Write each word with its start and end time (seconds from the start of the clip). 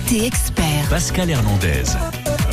Côté 0.00 0.26
expert. 0.26 0.88
Pascal 0.88 1.30
Hernandez. 1.30 1.96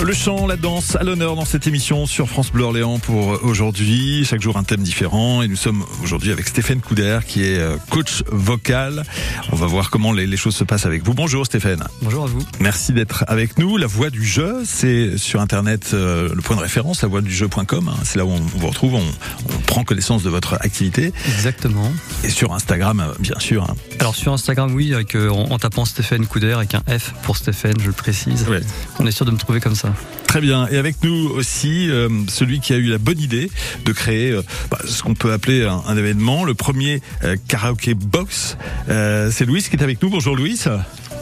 Le 0.03 0.13
chant, 0.13 0.45
la 0.45 0.57
danse 0.57 0.95
à 0.95 1.03
l'honneur 1.03 1.35
dans 1.35 1.43
cette 1.43 1.65
émission 1.65 2.05
sur 2.05 2.29
France 2.29 2.51
Bleu 2.51 2.63
Orléans 2.63 2.99
pour 2.99 3.43
aujourd'hui. 3.43 4.23
Chaque 4.25 4.41
jour 4.41 4.55
un 4.55 4.63
thème 4.63 4.81
différent 4.81 5.41
et 5.41 5.47
nous 5.47 5.55
sommes 5.55 5.83
aujourd'hui 6.03 6.31
avec 6.31 6.47
Stéphane 6.47 6.79
Couder 6.81 7.19
qui 7.27 7.43
est 7.43 7.57
euh, 7.57 7.77
coach 7.89 8.23
vocal. 8.31 9.03
On 9.51 9.55
va 9.55 9.65
voir 9.65 9.89
comment 9.89 10.13
les, 10.13 10.37
choses 10.37 10.55
se 10.55 10.63
passent 10.63 10.85
avec 10.85 11.03
vous. 11.03 11.13
Bonjour 11.13 11.45
Stéphane. 11.45 11.83
Bonjour 12.03 12.23
à 12.23 12.27
vous. 12.27 12.39
Merci 12.59 12.93
d'être 12.93 13.25
avec 13.27 13.57
nous. 13.57 13.75
La 13.75 13.87
voix 13.87 14.09
du 14.09 14.23
jeu, 14.23 14.61
c'est 14.65 15.17
sur 15.17 15.41
internet 15.41 15.91
euh, 15.93 16.29
le 16.33 16.41
point 16.41 16.55
de 16.55 16.61
référence, 16.61 17.01
la 17.01 17.07
voix 17.07 17.21
du 17.21 17.33
jeu.com. 17.33 17.89
Hein. 17.89 17.97
C'est 18.03 18.17
là 18.17 18.25
où 18.25 18.29
on, 18.29 18.39
vous 18.39 18.67
retrouve, 18.67 18.93
on, 18.95 18.99
on, 18.99 19.59
prend 19.65 19.83
connaissance 19.83 20.21
de 20.21 20.29
votre 20.29 20.53
activité. 20.53 21.11
Exactement. 21.25 21.91
Et 22.23 22.29
sur 22.29 22.53
Instagram, 22.53 22.99
euh, 22.99 23.13
bien 23.19 23.39
sûr. 23.39 23.63
Hein. 23.63 23.75
Alors 23.99 24.15
sur 24.15 24.31
Instagram, 24.31 24.73
oui, 24.73 24.93
avec, 24.93 25.15
euh, 25.15 25.29
en, 25.29 25.51
en, 25.51 25.59
tapant 25.59 25.85
Stéphane 25.85 26.25
Couder 26.27 26.53
avec 26.53 26.75
un 26.75 26.83
F 26.87 27.13
pour 27.23 27.35
Stéphane, 27.35 27.79
je 27.81 27.87
le 27.87 27.93
précise. 27.93 28.45
Ouais. 28.47 28.61
On 28.99 29.07
est 29.07 29.11
sûr 29.11 29.25
de 29.25 29.31
me 29.31 29.37
trouver 29.37 29.59
comme 29.59 29.75
ça. 29.75 29.86
Très 30.27 30.41
bien. 30.41 30.67
Et 30.67 30.77
avec 30.77 31.03
nous 31.03 31.29
aussi, 31.29 31.89
euh, 31.89 32.09
celui 32.27 32.59
qui 32.59 32.73
a 32.73 32.75
eu 32.75 32.87
la 32.87 32.97
bonne 32.97 33.19
idée 33.19 33.49
de 33.85 33.91
créer 33.93 34.31
euh, 34.31 34.43
bah, 34.69 34.77
ce 34.85 35.01
qu'on 35.01 35.13
peut 35.13 35.31
appeler 35.31 35.65
un, 35.65 35.81
un, 35.87 35.97
événement, 35.97 36.43
le 36.43 36.53
premier 36.53 37.01
euh, 37.23 37.37
karaoké 37.47 37.93
box. 37.93 38.57
c'est 38.87 39.45
Louis 39.45 39.63
qui 39.63 39.75
est 39.75 39.83
avec 39.83 40.01
nous. 40.01 40.09
Bonjour 40.09 40.35
Louis. 40.35 40.59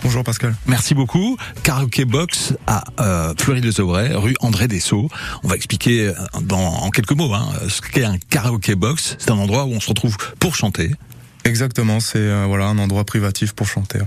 Bonjour 0.01 0.23
Pascal. 0.23 0.55
Merci 0.67 0.93
beaucoup. 0.93 1.37
Karaoké 1.63 2.05
Box 2.05 2.53
à 2.67 2.83
euh, 2.99 3.33
Fleury-les-Aubrais, 3.39 4.13
rue 4.13 4.35
André 4.39 4.67
Dessau. 4.67 5.09
On 5.43 5.47
va 5.47 5.55
expliquer 5.55 6.11
dans, 6.41 6.59
en 6.59 6.89
quelques 6.91 7.13
mots 7.13 7.33
hein, 7.33 7.47
ce 7.69 7.81
qu'est 7.81 8.03
un 8.03 8.17
karaoké 8.29 8.75
box. 8.75 9.15
C'est 9.17 9.31
un 9.31 9.37
endroit 9.37 9.65
où 9.65 9.71
on 9.71 9.79
se 9.79 9.89
retrouve 9.89 10.15
pour 10.39 10.55
chanter. 10.55 10.91
Exactement, 11.45 11.99
c'est 11.99 12.17
euh, 12.17 12.45
voilà 12.47 12.65
un 12.65 12.77
endroit 12.79 13.05
privatif 13.05 13.53
pour 13.53 13.67
chanter. 13.67 13.99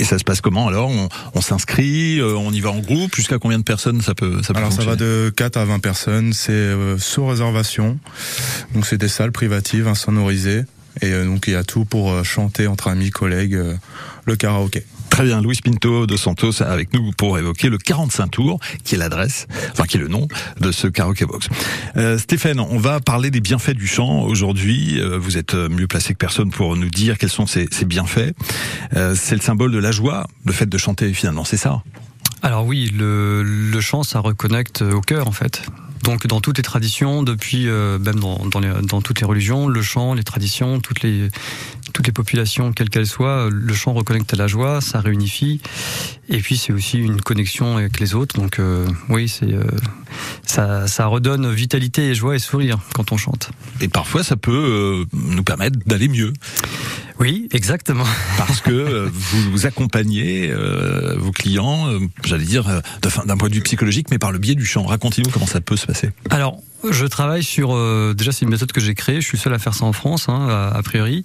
Et 0.00 0.04
ça 0.04 0.18
se 0.18 0.24
passe 0.24 0.40
comment 0.40 0.66
alors? 0.66 0.88
On, 0.88 1.10
on 1.34 1.40
s'inscrit, 1.42 2.20
euh, 2.20 2.34
on 2.34 2.50
y 2.52 2.60
va 2.60 2.70
en 2.70 2.78
groupe? 2.78 3.14
Jusqu'à 3.14 3.38
combien 3.38 3.58
de 3.58 3.64
personnes 3.64 4.00
ça 4.00 4.14
peut 4.14 4.42
ça 4.42 4.54
peut 4.54 4.58
Alors 4.58 4.72
ça 4.72 4.82
va 4.82 4.96
de 4.96 5.30
4 5.36 5.58
à 5.58 5.66
20 5.66 5.78
personnes. 5.80 6.32
C'est 6.32 6.52
euh, 6.52 6.96
sous 6.96 7.26
réservation. 7.26 7.98
Donc 8.74 8.86
c'est 8.86 8.96
des 8.96 9.08
salles 9.08 9.30
privatives, 9.30 9.86
insonorisées. 9.86 10.64
Et 11.02 11.12
euh, 11.12 11.26
donc 11.26 11.46
il 11.48 11.52
y 11.52 11.56
a 11.56 11.64
tout 11.64 11.84
pour 11.84 12.10
euh, 12.10 12.22
chanter 12.24 12.66
entre 12.66 12.88
amis, 12.88 13.10
collègues, 13.10 13.58
le 14.30 14.36
karaoké. 14.36 14.84
Très 15.10 15.24
bien, 15.24 15.42
Louis 15.42 15.58
Pinto 15.62 16.06
de 16.06 16.16
Santos 16.16 16.62
avec 16.62 16.94
nous 16.94 17.10
pour 17.10 17.36
évoquer 17.36 17.68
le 17.68 17.78
45 17.78 18.28
tours, 18.28 18.60
qui 18.84 18.94
est 18.94 18.98
l'adresse, 18.98 19.48
enfin 19.72 19.84
qui 19.84 19.96
est 19.96 20.00
le 20.00 20.06
nom 20.06 20.28
de 20.60 20.70
ce 20.70 20.86
karaoké 20.86 21.26
box. 21.26 21.48
Euh, 21.96 22.16
Stéphane, 22.16 22.60
on 22.60 22.78
va 22.78 23.00
parler 23.00 23.30
des 23.30 23.40
bienfaits 23.40 23.74
du 23.74 23.88
chant 23.88 24.22
aujourd'hui. 24.22 25.00
Euh, 25.00 25.18
vous 25.18 25.36
êtes 25.36 25.54
mieux 25.54 25.88
placé 25.88 26.12
que 26.12 26.18
personne 26.18 26.50
pour 26.50 26.76
nous 26.76 26.88
dire 26.88 27.18
quels 27.18 27.30
sont 27.30 27.46
ces, 27.46 27.68
bienfaits. 27.84 28.32
Euh, 28.94 29.16
c'est 29.16 29.34
le 29.34 29.40
symbole 29.40 29.72
de 29.72 29.78
la 29.78 29.90
joie, 29.90 30.28
le 30.46 30.52
fait 30.52 30.66
de 30.66 30.78
chanter 30.78 31.12
finalement, 31.12 31.44
c'est 31.44 31.56
ça? 31.56 31.82
Alors 32.42 32.64
oui, 32.64 32.90
le, 32.96 33.80
chant, 33.80 34.04
ça 34.04 34.20
reconnecte 34.20 34.82
au 34.82 35.00
cœur 35.00 35.26
en 35.26 35.32
fait. 35.32 35.62
Donc 36.04 36.26
dans 36.28 36.40
toutes 36.40 36.56
les 36.56 36.62
traditions, 36.62 37.22
depuis 37.22 37.66
même 37.66 38.20
dans, 38.20 39.02
toutes 39.02 39.20
les 39.20 39.26
religions, 39.26 39.68
le 39.68 39.82
chant, 39.82 40.14
les 40.14 40.24
traditions, 40.24 40.80
toutes 40.80 41.02
les 41.02 41.28
toutes 41.92 42.06
les 42.06 42.12
populations, 42.12 42.72
quelles 42.72 42.90
qu'elles 42.90 43.06
soient, 43.06 43.48
le 43.50 43.74
chant 43.74 43.92
reconnecte 43.92 44.32
à 44.34 44.36
la 44.36 44.46
joie, 44.46 44.80
ça 44.80 45.00
réunifie, 45.00 45.60
et 46.28 46.38
puis 46.38 46.56
c'est 46.56 46.72
aussi 46.72 46.98
une 46.98 47.20
connexion 47.20 47.76
avec 47.76 48.00
les 48.00 48.14
autres. 48.14 48.36
Donc 48.36 48.58
euh, 48.58 48.86
oui, 49.08 49.28
c'est 49.28 49.52
euh, 49.52 49.64
ça, 50.46 50.86
ça 50.86 51.06
redonne 51.06 51.50
vitalité 51.52 52.10
et 52.10 52.14
joie 52.14 52.36
et 52.36 52.38
sourire 52.38 52.78
quand 52.94 53.12
on 53.12 53.16
chante. 53.16 53.50
Et 53.80 53.88
parfois, 53.88 54.22
ça 54.22 54.36
peut 54.36 55.06
nous 55.12 55.42
permettre 55.42 55.78
d'aller 55.86 56.08
mieux. 56.08 56.32
Oui, 57.20 57.48
exactement. 57.52 58.06
Parce 58.38 58.62
que 58.62 59.10
vous, 59.12 59.50
vous 59.50 59.66
accompagnez 59.66 60.50
euh, 60.50 61.16
vos 61.18 61.32
clients, 61.32 61.86
euh, 61.88 61.98
j'allais 62.24 62.44
dire, 62.44 62.80
d'un 63.26 63.36
point 63.36 63.50
de 63.50 63.54
vue 63.54 63.60
psychologique, 63.60 64.06
mais 64.10 64.18
par 64.18 64.32
le 64.32 64.38
biais 64.38 64.54
du 64.54 64.64
chant. 64.64 64.84
Racontez-nous 64.84 65.30
comment 65.30 65.46
ça 65.46 65.60
peut 65.60 65.76
se 65.76 65.86
passer. 65.86 66.10
Alors, 66.30 66.62
je 66.88 67.04
travaille 67.04 67.42
sur 67.42 67.74
euh, 67.74 68.14
déjà 68.16 68.32
c'est 68.32 68.44
une 68.44 68.50
méthode 68.50 68.72
que 68.72 68.80
j'ai 68.80 68.94
créée. 68.94 69.20
Je 69.20 69.26
suis 69.26 69.38
seul 69.38 69.52
à 69.52 69.58
faire 69.58 69.74
ça 69.74 69.84
en 69.84 69.92
France, 69.92 70.28
hein, 70.28 70.48
a, 70.48 70.76
a, 70.76 70.82
priori, 70.82 71.22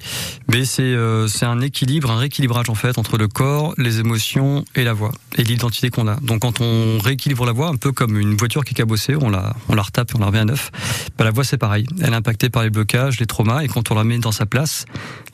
mais 0.50 0.66
c'est 0.66 0.82
euh, 0.84 1.28
c'est 1.28 1.46
un 1.46 1.62
équilibre, 1.62 2.12
un 2.12 2.18
rééquilibrage 2.18 2.70
en 2.70 2.76
fait 2.76 2.98
entre 2.98 3.18
le 3.18 3.28
corps, 3.28 3.74
les 3.78 4.00
émotions 4.00 4.66
et 4.76 4.84
la 4.84 4.94
voix 4.94 5.12
et 5.38 5.44
l'identité 5.44 5.90
qu'on 5.90 6.08
a. 6.08 6.16
Donc 6.18 6.42
quand 6.42 6.60
on 6.60 7.00
rééquilibre 7.00 7.46
la 7.46 7.54
voix, 7.54 7.70
un 7.70 7.78
peu 7.78 7.92
comme 7.92 8.20
une 8.20 8.36
voiture 8.36 8.66
qui 8.66 8.72
est 8.72 8.76
cabossée, 8.76 9.16
on 9.16 9.30
la 9.30 9.56
on 9.70 9.76
la 9.76 9.84
retape 9.84 10.12
et 10.12 10.16
on 10.18 10.20
la 10.20 10.26
remet 10.28 10.40
à 10.40 10.46
neuf. 10.46 10.72
Bah, 11.18 11.24
la 11.24 11.32
voix 11.32 11.44
c'est 11.44 11.58
pareil. 11.58 11.86
Elle 12.02 12.14
est 12.14 12.18
impactée 12.18 12.50
par 12.50 12.64
les 12.64 12.70
blocages, 12.70 13.20
les 13.20 13.26
traumas, 13.26 13.62
et 13.62 13.68
quand 13.68 13.92
on 13.92 13.96
la 13.96 14.04
met 14.04 14.18
dans 14.18 14.34
sa 14.34 14.46
place, 14.46 14.86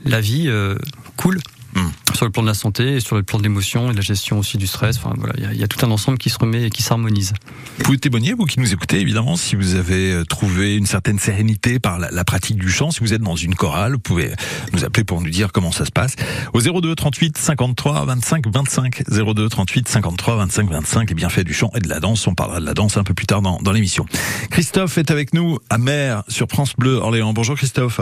la 0.05 0.21
vie 0.21 0.45
euh, 0.47 0.75
coule. 1.17 1.39
Mmh. 1.73 1.87
Sur 2.15 2.25
le 2.25 2.31
plan 2.31 2.41
de 2.41 2.47
la 2.49 2.53
santé 2.53 2.95
et 2.95 2.99
sur 2.99 3.15
le 3.15 3.23
plan 3.23 3.37
de 3.37 3.43
l'émotion 3.43 3.87
et 3.87 3.91
de 3.91 3.95
la 3.95 4.01
gestion 4.01 4.37
aussi 4.37 4.57
du 4.57 4.67
stress. 4.67 4.97
Enfin 4.97 5.13
voilà, 5.17 5.33
il 5.37 5.55
y, 5.55 5.59
y, 5.59 5.63
a 5.63 5.69
tout 5.69 5.85
un 5.85 5.89
ensemble 5.89 6.17
qui 6.17 6.29
se 6.29 6.37
remet 6.37 6.63
et 6.63 6.69
qui 6.69 6.83
s'harmonise. 6.83 7.31
Vous 7.77 7.83
pouvez 7.85 7.97
témoigner, 7.97 8.33
vous 8.33 8.43
qui 8.43 8.59
nous 8.59 8.73
écoutez 8.73 8.99
évidemment, 8.99 9.37
si 9.37 9.55
vous 9.55 9.75
avez 9.75 10.21
trouvé 10.27 10.75
une 10.75 10.85
certaine 10.85 11.17
sérénité 11.17 11.79
par 11.79 11.97
la, 11.97 12.11
la, 12.11 12.25
pratique 12.25 12.57
du 12.57 12.69
chant. 12.69 12.91
Si 12.91 12.99
vous 12.99 13.13
êtes 13.13 13.21
dans 13.21 13.37
une 13.37 13.55
chorale, 13.55 13.93
vous 13.93 13.99
pouvez 13.99 14.31
nous 14.73 14.83
appeler 14.83 15.05
pour 15.05 15.21
nous 15.21 15.29
dire 15.29 15.53
comment 15.53 15.71
ça 15.71 15.85
se 15.85 15.91
passe. 15.91 16.17
Au 16.53 16.59
02 16.59 16.93
38 16.93 17.37
53 17.37 18.03
25 18.03 18.47
25 18.47 19.03
02 19.09 19.47
38 19.47 19.87
53 19.87 20.35
25 20.35 20.69
25 20.69 21.09
les 21.09 21.15
bienfaits 21.15 21.45
du 21.45 21.53
chant 21.53 21.71
et 21.75 21.79
de 21.79 21.87
la 21.87 22.01
danse. 22.01 22.27
On 22.27 22.35
parlera 22.35 22.59
de 22.59 22.65
la 22.65 22.73
danse 22.73 22.97
un 22.97 23.05
peu 23.05 23.13
plus 23.13 23.27
tard 23.27 23.41
dans, 23.41 23.61
dans 23.61 23.71
l'émission. 23.71 24.05
Christophe 24.49 24.97
est 24.97 25.09
avec 25.09 25.33
nous 25.33 25.57
à 25.69 25.77
Mer 25.77 26.23
sur 26.27 26.49
France 26.49 26.73
Bleu 26.77 26.95
Orléans. 26.95 27.31
Bonjour 27.31 27.55
Christophe. 27.55 28.01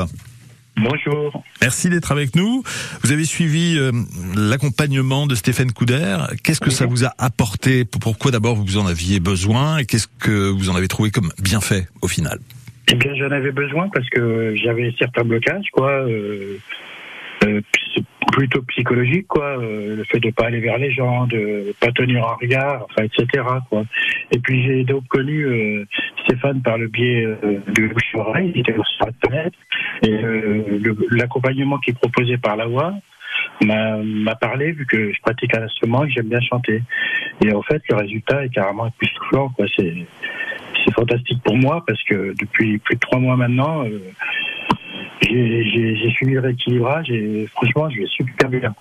Bonjour. 0.82 1.44
Merci 1.62 1.90
d'être 1.90 2.12
avec 2.12 2.36
nous. 2.36 2.64
Vous 3.04 3.12
avez 3.12 3.26
suivi 3.26 3.78
euh, 3.78 3.92
l'accompagnement 4.36 5.28
de 5.28 5.36
Stéphane 5.36 5.72
Couder. 5.72 6.18
Qu'est-ce 6.44 6.62
que 6.62 6.70
oui. 6.70 6.76
ça 6.76 6.86
vous 6.86 7.06
a 7.06 7.14
apporté? 7.18 7.84
Pourquoi 7.86 8.32
d'abord 8.32 8.56
vous 8.56 8.78
en 8.78 8.88
aviez 8.88 9.20
besoin? 9.20 9.78
Et 9.78 9.86
qu'est-ce 9.86 10.08
que 10.20 10.50
vous 10.50 10.70
en 10.70 10.76
avez 10.76 10.88
trouvé 10.88 11.12
comme 11.12 11.32
bienfait 11.42 11.88
au 12.02 12.08
final? 12.08 12.40
Eh 12.92 12.96
bien, 12.96 13.14
j'en 13.16 13.30
avais 13.32 13.52
besoin 13.52 13.90
parce 13.94 14.10
que 14.10 14.56
j'avais 14.56 14.94
certains 14.98 15.24
blocages, 15.24 15.68
quoi. 15.74 15.92
Euh, 15.92 16.58
euh, 17.44 17.62
plutôt 18.32 18.62
psychologique, 18.64 19.28
quoi. 19.28 19.58
Euh, 19.60 19.96
le 19.96 20.04
fait 20.04 20.20
de 20.20 20.32
pas 20.32 20.46
aller 20.46 20.60
vers 20.60 20.78
les 20.78 20.92
gens, 20.92 21.28
de 21.28 21.74
pas 21.80 21.92
tenir 21.92 22.26
un 22.28 22.36
regard, 22.36 22.86
enfin, 22.90 23.04
etc. 23.04 23.44
Quoi. 23.70 23.84
Et 24.32 24.40
puis 24.40 24.64
j'ai 24.64 24.84
donc 24.84 25.08
connu 25.08 25.46
euh, 25.46 25.86
Stéphane 26.24 26.62
par 26.62 26.78
le 26.78 26.88
biais 26.88 27.26
euh, 27.26 27.60
de 27.68 27.88
bouche 27.88 28.16
oreille, 28.16 28.52
il 28.56 28.62
était 28.62 28.74
sur 28.74 29.08
Internet, 29.08 29.54
et 30.04 30.12
euh, 30.12 30.80
l'accompagnement 31.12 31.78
qu'il 31.80 31.96
proposait 31.96 32.38
par 32.38 32.56
la 32.56 32.68
voix 32.68 32.94
m'a 33.62 34.36
parlé 34.36 34.72
vu 34.72 34.86
que 34.86 35.12
je 35.12 35.22
pratique 35.22 35.56
un 35.56 35.64
instrument 35.64 36.04
et 36.04 36.08
que 36.08 36.14
j'aime 36.14 36.30
bien 36.30 36.42
chanter. 36.42 36.82
Et 37.44 37.54
en 37.54 37.62
fait, 37.62 37.82
le 37.90 37.96
résultat 37.96 38.46
est 38.46 38.50
carrément 38.50 38.88
époustouflant, 38.88 39.50
quoi. 39.50 39.66
C'est 39.76 40.94
fantastique 40.94 41.42
pour 41.44 41.58
moi 41.58 41.84
parce 41.86 42.02
que 42.04 42.34
depuis 42.40 42.78
plus 42.80 42.96
de 42.96 43.00
trois 43.00 43.20
mois 43.20 43.36
maintenant. 43.36 43.86
Euh, 43.86 44.00
j'ai 45.22 46.12
suivi 46.12 46.34
le 46.34 46.40
rééquilibrage 46.40 47.10
et 47.12 47.48
franchement, 47.54 47.90
je 47.90 48.00
vais 48.02 48.08
super 48.08 48.50
bien. 48.50 48.74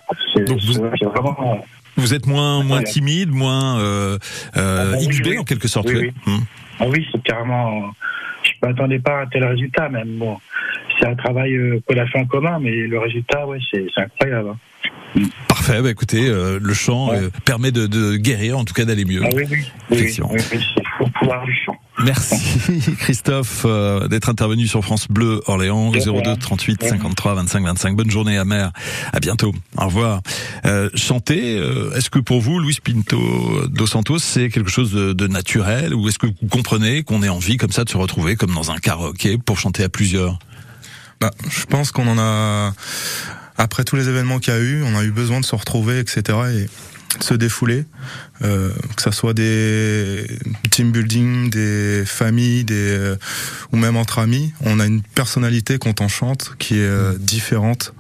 Donc 0.47 0.61
vous, 0.61 1.11
vraiment, 1.11 1.65
vous 1.97 2.15
êtes 2.15 2.27
moins, 2.27 2.63
moins 2.63 2.83
timide, 2.83 3.31
moins 3.31 3.81
euh, 3.81 4.19
euh, 4.57 4.95
ah, 4.95 5.07
XB 5.09 5.27
oui, 5.27 5.39
en 5.39 5.45
quelque 5.45 5.69
sorte. 5.69 5.89
Oui, 5.89 5.97
oui. 5.97 6.13
Hum. 6.27 6.45
Ah, 6.79 6.87
oui 6.89 7.07
c'est 7.13 7.23
carrément. 7.23 7.91
Je 8.45 8.51
ne 8.63 8.69
m'attendais 8.69 9.01
pas 9.01 9.19
à 9.19 9.23
un 9.23 9.27
tel 9.27 9.45
résultat, 9.45 9.89
même. 9.89 10.17
Bon, 10.17 10.39
c'est 10.99 11.07
un 11.07 11.17
travail 11.17 11.55
euh, 11.55 11.81
qu'on 11.87 11.99
a 11.99 12.07
fait 12.07 12.19
en 12.19 12.25
commun, 12.25 12.61
mais 12.61 12.71
le 12.71 12.99
résultat, 12.99 13.47
ouais, 13.47 13.59
c'est 13.71 13.89
incroyable. 13.97 14.51
Hein. 14.51 15.23
Parfait, 15.49 15.83
bah 15.83 15.91
écoutez, 15.91 16.29
euh, 16.29 16.59
le 16.63 16.75
chant 16.75 17.11
ouais. 17.11 17.29
permet 17.45 17.73
de, 17.73 17.87
de, 17.87 18.17
guérir, 18.17 18.59
en 18.59 18.65
tout 18.65 18.75
cas 18.75 18.85
d'aller 18.85 19.05
mieux. 19.05 19.23
Ah, 19.25 19.29
oui, 19.35 19.45
oui, 19.51 19.67
Effectivement. 19.91 20.31
oui, 20.33 20.41
oui, 20.53 20.65
c'est 20.75 20.85
pour 20.99 21.11
pouvoir 21.13 21.45
du 21.45 21.55
chant. 21.65 21.77
Merci 22.05 22.79
Christophe 22.99 23.63
euh, 23.65 24.07
d'être 24.09 24.29
intervenu 24.29 24.67
sur 24.67 24.85
France 24.85 25.09
Bleu 25.09 25.41
Orléans 25.47 25.91
02 25.91 26.37
38 26.37 26.85
53 26.85 27.35
25 27.35 27.65
25. 27.65 27.97
Bonne 27.97 28.11
journée 28.11 28.39
à 28.39 28.45
mer. 28.45 28.73
À 29.13 29.21
bientôt. 29.21 29.53
Au 29.77 29.87
revoir. 29.87 30.23
Euh, 30.65 30.91
chanter, 30.95 31.59
euh, 31.59 31.95
est-ce 31.97 32.11
que 32.11 32.19
pour 32.19 32.41
vous, 32.41 32.61
Luis 32.61 32.79
Pinto 32.83 33.67
dos 33.69 33.87
Santos, 33.87 34.19
c'est 34.19 34.49
quelque 34.49 34.71
chose 34.71 34.93
de, 34.93 35.13
de 35.13 35.27
naturel? 35.27 35.95
Ou 35.95 36.09
est-ce 36.09 36.19
que 36.19 36.27
vous 36.27 36.49
comprenez 36.51 37.03
qu'on 37.03 37.23
ait 37.23 37.29
envie 37.29 37.57
comme 37.57 37.73
ça 37.73 37.85
de 37.85 37.91
se 37.91 37.97
retrouver 37.97 38.37
comme 38.37 38.55
dans 38.55 38.71
un 38.71 38.79
karaoké 38.79 39.39
pour 39.39 39.59
chanter 39.59 39.83
à 39.83 39.89
plusieurs? 39.89 40.39
Bah, 41.21 41.33
Je 41.51 41.65
pense 41.65 41.91
qu'on 41.91 42.07
en 42.07 42.19
a 42.19 42.75
après 43.57 43.83
tous 43.83 43.97
les 43.97 44.09
événements 44.09 44.39
qu'il 44.39 44.55
y 44.55 44.57
a 44.57 44.61
eu, 44.61 44.85
on 44.85 44.97
a 44.97 45.03
eu 45.03 45.11
besoin 45.11 45.41
de 45.41 45.45
se 45.45 45.57
retrouver, 45.57 45.99
etc. 45.99 46.39
Et 46.55 46.67
se 47.21 47.35
défouler, 47.35 47.85
euh, 48.43 48.71
que 48.97 49.03
ça 49.03 49.13
soit 49.13 49.35
des 49.35 50.27
team 50.71 50.93
building, 50.93 51.51
des 51.51 52.05
familles, 52.07 52.65
des 52.65 52.75
euh, 52.75 53.17
ou 53.73 53.77
même 53.77 53.97
entre 53.97 54.19
amis, 54.19 54.53
on 54.61 54.79
a 54.79 54.87
une 54.87 55.03
personnalité 55.03 55.79
quand 55.79 56.01
on 56.01 56.09
chante 56.09 56.53
qui 56.59 56.75
est 56.75 56.83
euh, 56.83 57.17
différente 57.19 57.95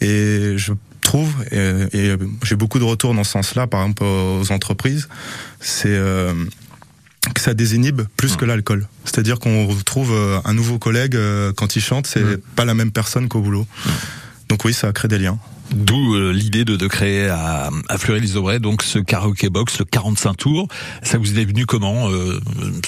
et 0.00 0.54
je 0.56 0.72
trouve 1.00 1.32
et, 1.50 1.88
et 1.92 2.16
j'ai 2.44 2.56
beaucoup 2.56 2.78
de 2.78 2.84
retours 2.84 3.14
dans 3.14 3.24
ce 3.24 3.32
sens-là 3.32 3.66
par 3.66 3.82
exemple 3.82 4.04
aux 4.04 4.52
entreprises, 4.52 5.08
c'est 5.60 5.98
que 7.34 7.40
ça 7.40 7.54
désinhibe 7.54 8.02
plus 8.16 8.34
mmh. 8.34 8.36
que 8.36 8.44
l'alcool. 8.44 8.88
C'est-à-dire 9.04 9.38
qu'on 9.38 9.66
retrouve 9.66 10.12
un 10.44 10.54
nouveau 10.54 10.78
collègue 10.78 11.18
quand 11.56 11.76
il 11.76 11.82
chante, 11.82 12.06
c'est 12.06 12.22
mmh. 12.22 12.38
pas 12.56 12.64
la 12.64 12.74
même 12.74 12.92
personne 12.92 13.28
qu'au 13.28 13.40
boulot. 13.40 13.66
Mmh. 13.84 13.90
Donc 14.48 14.64
oui, 14.64 14.72
ça 14.72 14.88
a 14.88 14.92
créé 14.92 15.08
des 15.08 15.18
liens. 15.18 15.38
D'où 15.74 16.14
euh, 16.14 16.32
l'idée 16.32 16.64
de, 16.64 16.76
de, 16.76 16.86
créer 16.86 17.28
à, 17.28 17.70
à 17.88 17.98
Fleury-les-Aubrais 17.98 18.60
donc 18.60 18.82
ce 18.82 18.98
karaoké 18.98 19.48
box, 19.48 19.78
le 19.78 19.84
45 19.84 20.36
tours. 20.36 20.68
Ça 21.02 21.18
vous 21.18 21.38
est 21.38 21.44
venu 21.44 21.66
comment 21.66 22.10
euh, 22.10 22.40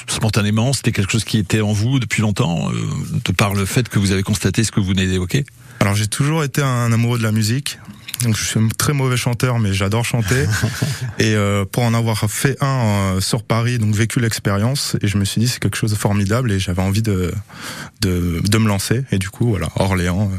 Spontanément? 0.06 0.72
C'était 0.72 0.92
quelque 0.92 1.10
chose 1.10 1.24
qui 1.24 1.38
était 1.38 1.60
en 1.60 1.72
vous 1.72 1.98
depuis 1.98 2.22
longtemps, 2.22 2.70
euh, 2.70 2.76
de 3.24 3.32
par 3.32 3.54
le 3.54 3.64
fait 3.64 3.88
que 3.88 3.98
vous 3.98 4.12
avez 4.12 4.22
constaté 4.22 4.64
ce 4.64 4.72
que 4.72 4.80
vous 4.80 4.88
venez 4.88 5.06
d'évoquer? 5.06 5.44
Alors 5.80 5.94
j'ai 5.94 6.06
toujours 6.06 6.44
été 6.44 6.62
un 6.62 6.92
amoureux 6.92 7.18
de 7.18 7.22
la 7.22 7.32
musique. 7.32 7.78
Donc 8.22 8.36
je 8.36 8.44
suis 8.44 8.60
un 8.60 8.68
très 8.68 8.92
mauvais 8.92 9.16
chanteur, 9.16 9.58
mais 9.58 9.72
j'adore 9.72 10.04
chanter. 10.04 10.46
et 11.18 11.34
euh, 11.34 11.64
pour 11.64 11.82
en 11.82 11.94
avoir 11.94 12.30
fait 12.30 12.56
un 12.62 13.16
euh, 13.16 13.20
sur 13.20 13.42
Paris, 13.42 13.78
donc 13.78 13.94
vécu 13.94 14.20
l'expérience, 14.20 14.96
et 15.02 15.08
je 15.08 15.18
me 15.18 15.24
suis 15.24 15.40
dit 15.40 15.48
c'est 15.48 15.60
quelque 15.60 15.76
chose 15.76 15.90
de 15.90 15.96
formidable, 15.96 16.52
et 16.52 16.58
j'avais 16.58 16.82
envie 16.82 17.02
de, 17.02 17.32
de, 18.00 18.40
de 18.42 18.58
me 18.58 18.68
lancer. 18.68 19.04
Et 19.10 19.18
du 19.18 19.30
coup, 19.30 19.48
voilà, 19.48 19.68
Orléans. 19.76 20.30
Euh, 20.32 20.36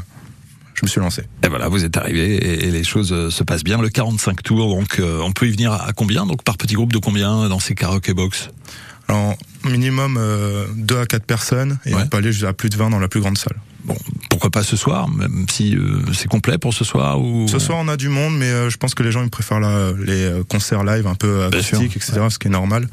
je 0.76 0.84
me 0.84 0.88
suis 0.88 1.00
lancé. 1.00 1.22
Et 1.42 1.48
voilà, 1.48 1.68
vous 1.68 1.84
êtes 1.84 1.96
arrivé 1.96 2.66
et, 2.66 2.70
les 2.70 2.84
choses 2.84 3.12
euh, 3.12 3.30
se 3.30 3.42
passent 3.42 3.64
bien. 3.64 3.80
Le 3.80 3.88
45 3.88 4.42
tours, 4.42 4.74
donc 4.74 5.00
euh, 5.00 5.20
on 5.22 5.32
peut 5.32 5.46
y 5.46 5.50
venir 5.50 5.72
à 5.72 5.92
combien 5.94 6.26
Donc 6.26 6.42
par 6.42 6.56
petit 6.56 6.74
groupe 6.74 6.92
de 6.92 6.98
combien 6.98 7.48
dans 7.48 7.58
ces 7.58 7.74
karaoke 7.74 8.12
box 8.12 8.50
Alors 9.08 9.34
minimum 9.64 10.16
euh, 10.18 10.66
2 10.76 11.00
à 11.00 11.06
4 11.06 11.24
personnes 11.24 11.78
et 11.86 11.94
ouais. 11.94 12.02
on 12.04 12.06
peut 12.08 12.18
aller 12.18 12.32
jusqu'à 12.32 12.52
plus 12.52 12.68
de 12.68 12.76
20 12.76 12.90
dans 12.90 12.98
la 12.98 13.08
plus 13.08 13.20
grande 13.20 13.38
salle. 13.38 13.56
Bon, 13.84 13.96
pourquoi 14.36 14.50
pas 14.50 14.62
ce 14.62 14.76
soir, 14.76 15.08
même 15.08 15.46
si 15.50 15.74
euh, 15.74 16.02
c'est 16.12 16.28
complet 16.28 16.58
pour 16.58 16.74
ce 16.74 16.84
soir 16.84 17.18
ou 17.22 17.48
Ce 17.48 17.58
soir 17.58 17.78
on 17.80 17.88
a 17.88 17.96
du 17.96 18.10
monde, 18.10 18.36
mais 18.36 18.50
euh, 18.50 18.68
je 18.68 18.76
pense 18.76 18.94
que 18.94 19.02
les 19.02 19.10
gens 19.10 19.22
ils 19.22 19.30
préfèrent 19.30 19.60
la, 19.60 19.92
les 19.92 20.24
euh, 20.24 20.44
concerts 20.44 20.84
live 20.84 21.06
un 21.06 21.14
peu 21.14 21.44
acoustiques, 21.44 21.96
etc. 21.96 22.20
Ouais. 22.20 22.28
Ce 22.28 22.38
qui 22.38 22.48
est 22.48 22.50
normal. 22.50 22.86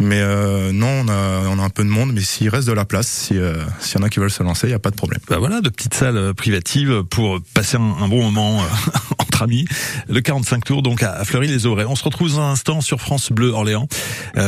Mais 0.00 0.20
euh, 0.20 0.72
non, 0.72 1.04
on 1.04 1.08
a 1.08 1.48
on 1.48 1.60
a 1.60 1.62
un 1.62 1.68
peu 1.70 1.84
de 1.84 1.88
monde, 1.88 2.12
mais 2.12 2.22
s'il 2.22 2.48
reste 2.48 2.66
de 2.66 2.72
la 2.72 2.84
place, 2.84 3.06
si 3.06 3.36
s'il 3.78 4.00
y 4.00 4.02
en 4.02 4.04
a 4.04 4.08
qui 4.08 4.18
veulent 4.18 4.32
se 4.32 4.42
lancer, 4.42 4.66
il 4.66 4.70
y 4.70 4.74
a 4.74 4.80
pas 4.80 4.90
de 4.90 4.96
problème. 4.96 5.20
Bah 5.28 5.38
voilà, 5.38 5.60
de 5.60 5.68
petites 5.68 5.94
salles 5.94 6.34
privatives 6.34 7.04
pour 7.08 7.38
passer 7.54 7.76
un, 7.76 8.02
un 8.02 8.08
bon 8.08 8.28
moment 8.28 8.60
entre 9.40 9.42
amis. 9.42 9.64
Le 10.08 10.20
45 10.20 10.64
tours 10.64 10.82
donc 10.82 11.02
à 11.02 11.24
Fleury-les-Aubrais. 11.24 11.84
On 11.86 11.96
se 11.96 12.04
retrouve 12.04 12.38
un 12.38 12.52
instant 12.52 12.80
sur 12.80 13.00
France 13.00 13.32
Bleu 13.32 13.50
Orléans 13.50 13.88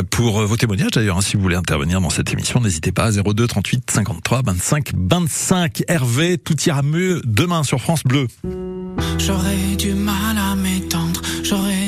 pour 0.09 0.41
vos 0.45 0.57
témoignages 0.57 0.91
d'ailleurs. 0.91 1.17
Hein, 1.17 1.21
si 1.21 1.35
vous 1.35 1.43
voulez 1.43 1.55
intervenir 1.55 2.01
dans 2.01 2.09
cette 2.09 2.31
émission, 2.31 2.59
n'hésitez 2.59 2.91
pas 2.91 3.11
02 3.11 3.47
38 3.47 3.89
53 3.89 4.41
25 4.45 4.91
25. 4.95 5.83
Hervé, 5.87 6.37
tout 6.37 6.59
ira 6.65 6.83
mieux 6.83 7.21
demain 7.25 7.63
sur 7.63 7.81
France 7.81 8.03
Bleu. 8.03 8.27
J'aurais 9.17 9.75
du 9.77 9.93
mal 9.93 10.37
à 10.37 10.55
m'étendre, 10.55 11.21
j'aurais 11.43 11.82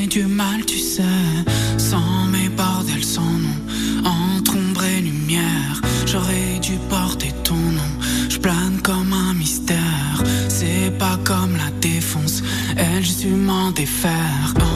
elle, 12.96 13.04
j'ai 13.04 13.14
su 13.14 13.28
m'en 13.28 13.72
défaire. 13.72 14.75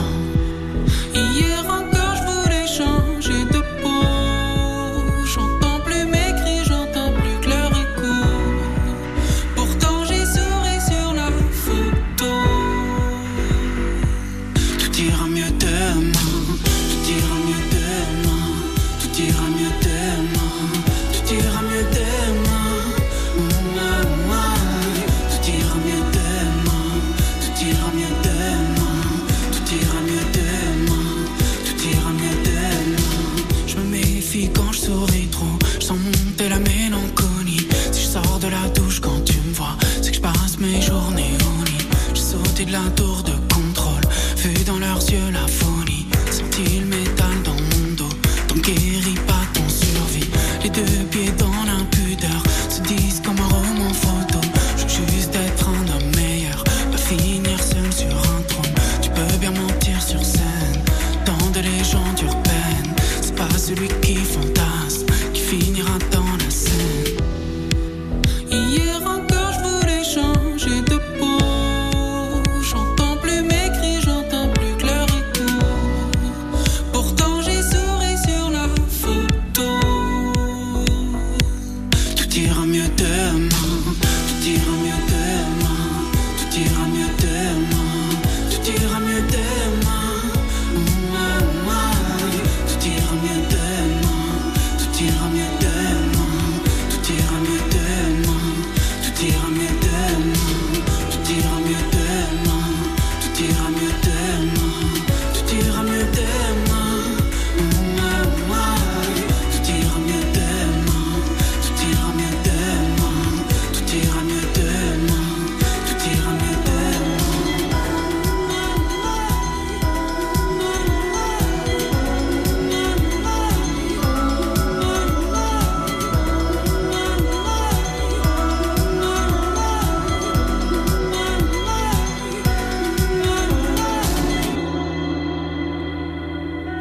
Mes 40.59 40.98
ira 82.59 82.65
mieux 82.65 82.89
demain, 82.97 83.49
tout 83.49 84.49
ira 84.49 84.78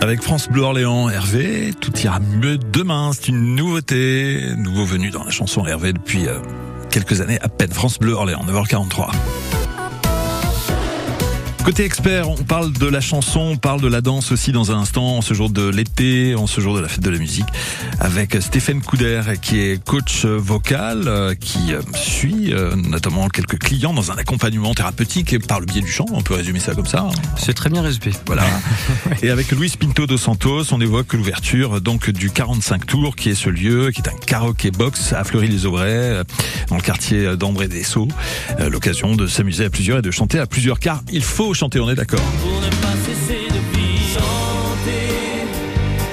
Avec 0.09 0.23
France 0.23 0.49
Bleu 0.49 0.63
Orléans, 0.63 1.11
Hervé, 1.11 1.75
tout 1.83 1.95
ira 1.99 2.19
mieux 2.19 2.57
demain. 2.57 3.11
C'est 3.13 3.29
une 3.29 3.55
nouveauté, 3.55 4.55
nouveau 4.57 4.87
venu 4.87 5.11
dans 5.11 5.23
la 5.23 5.29
chanson 5.29 5.67
Hervé 5.67 5.93
depuis 5.93 6.27
euh, 6.27 6.39
quelques 6.89 7.21
années 7.21 7.39
à 7.43 7.51
peine. 7.51 7.71
France 7.71 7.99
Bleu 7.99 8.15
Orléans, 8.15 8.43
9h43. 8.49 9.11
Côté 11.69 11.85
expert, 11.85 12.31
on 12.31 12.37
parle 12.37 12.73
de 12.73 12.87
la 12.87 13.03
chanson, 13.03 13.41
on 13.41 13.57
parle 13.59 13.83
de 13.83 13.89
la 13.89 14.01
danse 14.01 14.33
aussi 14.33 14.53
dans 14.53 14.73
un 14.73 14.79
instant, 14.79 15.19
en 15.19 15.21
ce 15.21 15.35
jour 15.35 15.51
de 15.51 15.69
l'été, 15.69 16.35
en 16.35 16.47
ce 16.47 16.63
jour 16.63 16.75
de 16.75 16.81
la 16.81 16.89
fête 16.89 17.03
de 17.03 17.11
la 17.11 17.19
musique, 17.19 17.45
avec 18.01 18.39
Stéphane 18.41 18.81
Couder, 18.81 19.21
qui 19.43 19.61
est 19.61 19.85
coach 19.85 20.25
vocal, 20.25 21.03
euh, 21.07 21.35
qui 21.35 21.75
euh, 21.75 21.83
suit 21.95 22.55
euh, 22.55 22.75
notamment 22.75 23.29
quelques 23.29 23.59
clients 23.59 23.93
dans 23.93 24.11
un 24.11 24.17
accompagnement 24.17 24.73
thérapeutique 24.73 25.47
par 25.47 25.61
le 25.61 25.67
biais 25.67 25.83
du 25.83 25.93
chant, 25.93 26.07
on 26.11 26.23
peut 26.23 26.33
résumer 26.33 26.59
ça 26.59 26.75
comme 26.75 26.87
ça. 26.87 27.07
C'est 27.37 27.53
très 27.53 27.69
bien 27.69 27.83
résumé. 27.83 28.13
Voilà. 28.25 28.47
Et 29.23 29.29
avec 29.29 29.51
Luis 29.51 29.75
Pinto 29.79 30.07
dos 30.07 30.17
Santos, 30.17 30.73
on 30.73 30.81
évoque 30.81 31.13
l'ouverture 31.13 31.83
donc 31.83 32.09
du 32.09 32.31
45 32.31 32.87
Tours, 32.87 33.15
qui 33.15 33.29
est 33.29 33.35
ce 33.35 33.51
lieu, 33.51 33.91
qui 33.91 34.01
est 34.01 34.09
un 34.09 34.17
karaoké 34.27 34.71
box 34.71 35.13
à 35.13 35.23
Fleury-les-Aubrais, 35.23 36.23
dans 36.71 36.77
le 36.77 36.83
quartier 36.83 37.37
d'Ambré 37.37 37.69
des 37.69 37.83
Sceaux. 37.83 38.09
Euh, 38.59 38.71
L'occasion 38.71 39.17
de 39.17 39.27
s'amuser 39.27 39.67
à 39.67 39.71
plusieurs 39.71 39.99
et 39.99 40.03
de 40.03 40.11
chanter 40.11 40.39
à 40.39 40.47
plusieurs, 40.47 40.79
car 40.79 41.03
il 41.13 41.23
faut 41.23 41.58
chanter, 41.59 41.81
on 41.81 41.91
est 41.91 41.97
d'accord. 41.97 42.21
Pour 42.41 42.61
ne 42.61 42.69
pas 42.69 42.95
cesser 43.05 43.49
de 43.49 43.77
vivre, 43.77 44.21
chanter. 44.21 45.09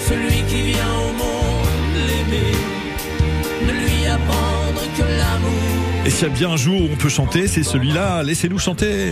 Celui 0.10 0.42
qui 0.48 0.72
vient 0.72 0.96
au 1.08 1.14
monde 1.14 1.96
l'aimer, 2.08 2.52
ne 3.68 3.72
lui 3.72 4.08
apprendre 4.08 4.82
que 4.98 5.04
l'amour. 5.04 6.06
Et 6.06 6.10
s'il 6.10 6.28
y 6.28 6.32
a 6.32 6.34
bien 6.34 6.50
un 6.50 6.58
jour 6.58 6.82
où 6.82 6.90
on 6.92 6.96
peut 6.96 7.10
chanter, 7.10 7.48
c'est 7.48 7.62
celui-là. 7.62 8.24
Laissez-nous 8.24 8.58
chanter. 8.58 9.12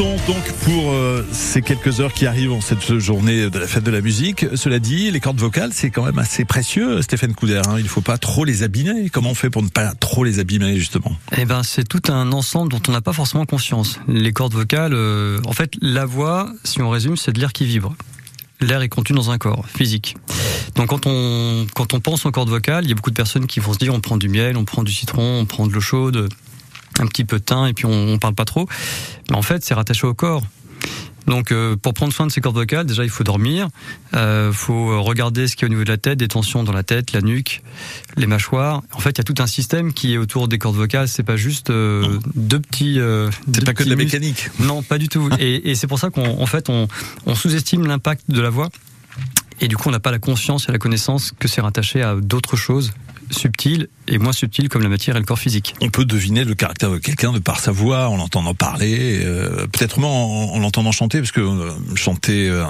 Donc 0.00 0.52
pour 0.64 0.92
euh, 0.92 1.26
ces 1.30 1.60
quelques 1.60 2.00
heures 2.00 2.14
qui 2.14 2.26
arrivent 2.26 2.52
en 2.52 2.62
cette 2.62 2.98
journée 2.98 3.50
de 3.50 3.58
la 3.58 3.66
fête 3.66 3.84
de 3.84 3.90
la 3.90 4.00
musique. 4.00 4.46
Cela 4.54 4.78
dit, 4.78 5.10
les 5.10 5.20
cordes 5.20 5.38
vocales, 5.38 5.72
c'est 5.74 5.90
quand 5.90 6.04
même 6.04 6.18
assez 6.18 6.46
précieux, 6.46 7.02
Stéphane 7.02 7.34
Couder. 7.34 7.60
Hein. 7.66 7.74
Il 7.76 7.84
ne 7.84 7.88
faut 7.88 8.00
pas 8.00 8.16
trop 8.16 8.46
les 8.46 8.62
abîmer. 8.62 9.10
Comment 9.10 9.30
on 9.30 9.34
fait 9.34 9.50
pour 9.50 9.62
ne 9.62 9.68
pas 9.68 9.92
trop 9.94 10.24
les 10.24 10.38
abîmer, 10.38 10.76
justement? 10.76 11.12
Eh 11.36 11.44
ben, 11.44 11.62
c'est 11.62 11.86
tout 11.86 12.10
un 12.10 12.32
ensemble 12.32 12.72
dont 12.72 12.80
on 12.88 12.92
n'a 12.92 13.02
pas 13.02 13.12
forcément 13.12 13.44
conscience. 13.44 14.00
Les 14.08 14.32
cordes 14.32 14.54
vocales, 14.54 14.94
euh, 14.94 15.38
en 15.44 15.52
fait, 15.52 15.74
la 15.82 16.06
voix, 16.06 16.50
si 16.64 16.80
on 16.80 16.88
résume, 16.88 17.18
c'est 17.18 17.32
de 17.32 17.40
l'air 17.40 17.52
qui 17.52 17.66
vibre. 17.66 17.94
L'air 18.62 18.80
est 18.80 18.88
contenu 18.88 19.16
dans 19.16 19.30
un 19.30 19.36
corps 19.36 19.66
physique. 19.68 20.16
Donc 20.76 20.88
quand 20.88 21.06
on 21.06 21.66
quand 21.74 21.92
on 21.94 22.00
pense 22.00 22.24
aux 22.24 22.30
cordes 22.30 22.50
vocales, 22.50 22.84
il 22.84 22.88
y 22.88 22.92
a 22.92 22.94
beaucoup 22.94 23.10
de 23.10 23.16
personnes 23.16 23.46
qui 23.46 23.58
vont 23.58 23.72
se 23.72 23.78
dire 23.78 23.94
on 23.94 24.00
prend 24.00 24.18
du 24.18 24.28
miel, 24.28 24.58
on 24.58 24.64
prend 24.64 24.82
du 24.82 24.92
citron, 24.92 25.40
on 25.40 25.46
prend 25.46 25.66
de 25.66 25.72
l'eau 25.72 25.80
chaude, 25.80 26.28
un 27.00 27.06
petit 27.06 27.24
peu 27.24 27.38
de 27.38 27.44
thym 27.44 27.66
et 27.66 27.72
puis 27.72 27.86
on, 27.86 28.12
on 28.12 28.18
parle 28.18 28.34
pas 28.34 28.44
trop. 28.44 28.68
Mais 29.30 29.36
en 29.36 29.42
fait, 29.42 29.64
c'est 29.64 29.74
rattaché 29.74 30.06
au 30.06 30.14
corps. 30.14 30.42
Donc, 31.26 31.52
euh, 31.52 31.76
pour 31.76 31.92
prendre 31.94 32.12
soin 32.12 32.26
de 32.26 32.32
ses 32.32 32.40
cordes 32.40 32.56
vocales, 32.56 32.86
déjà 32.86 33.04
il 33.04 33.10
faut 33.10 33.24
dormir, 33.24 33.68
euh, 34.14 34.52
faut 34.52 35.02
regarder 35.02 35.46
ce 35.46 35.54
qu'il 35.54 35.62
y 35.62 35.66
a 35.66 35.68
au 35.68 35.68
niveau 35.68 35.84
de 35.84 35.90
la 35.90 35.98
tête, 35.98 36.18
des 36.18 36.28
tensions 36.28 36.64
dans 36.64 36.72
la 36.72 36.82
tête, 36.82 37.12
la 37.12 37.20
nuque, 37.20 37.62
les 38.16 38.26
mâchoires. 38.26 38.82
En 38.94 39.00
fait, 39.00 39.10
il 39.10 39.18
y 39.18 39.20
a 39.20 39.24
tout 39.24 39.40
un 39.40 39.46
système 39.46 39.92
qui 39.92 40.14
est 40.14 40.16
autour 40.16 40.48
des 40.48 40.58
cordes 40.58 40.76
vocales. 40.76 41.08
C'est 41.08 41.22
pas 41.22 41.36
juste 41.36 41.70
euh, 41.70 42.18
deux 42.34 42.58
petits. 42.58 42.98
C'est 43.52 43.64
pas 43.64 43.74
que 43.74 43.84
de 43.84 43.90
la 43.90 43.96
mécanique. 43.96 44.48
Non, 44.60 44.82
pas 44.82 44.98
du 44.98 45.08
tout. 45.08 45.28
Et, 45.38 45.70
et 45.70 45.74
c'est 45.74 45.86
pour 45.86 45.98
ça 45.98 46.10
qu'en 46.10 46.24
en 46.24 46.46
fait, 46.46 46.68
on, 46.68 46.88
on 47.26 47.34
sous-estime 47.34 47.86
l'impact 47.86 48.22
de 48.28 48.40
la 48.40 48.50
voix. 48.50 48.70
Et 49.60 49.68
du 49.68 49.76
coup, 49.76 49.90
on 49.90 49.92
n'a 49.92 50.00
pas 50.00 50.10
la 50.10 50.18
conscience 50.18 50.68
et 50.68 50.72
la 50.72 50.78
connaissance 50.78 51.32
que 51.38 51.46
c'est 51.46 51.60
rattaché 51.60 52.02
à 52.02 52.16
d'autres 52.16 52.56
choses 52.56 52.92
subtiles 53.30 53.88
et 54.08 54.18
moins 54.18 54.32
subtiles 54.32 54.68
comme 54.68 54.82
la 54.82 54.88
matière 54.88 55.16
et 55.16 55.20
le 55.20 55.24
corps 55.24 55.38
physique. 55.38 55.74
On 55.80 55.88
peut 55.88 56.04
deviner 56.04 56.44
le 56.44 56.54
caractère 56.54 56.90
de 56.90 56.98
quelqu'un 56.98 57.32
de 57.32 57.38
par 57.38 57.60
sa 57.60 57.72
voix, 57.72 58.08
en 58.08 58.16
l'entendant 58.16 58.54
parler, 58.54 59.20
euh, 59.22 59.66
peut-être 59.66 59.98
moins 59.98 60.10
en, 60.10 60.54
en 60.54 60.58
l'entendant 60.58 60.92
chanter, 60.92 61.18
parce 61.18 61.32
que 61.32 61.40
euh, 61.40 61.70
chanter 61.94 62.48
euh, 62.48 62.64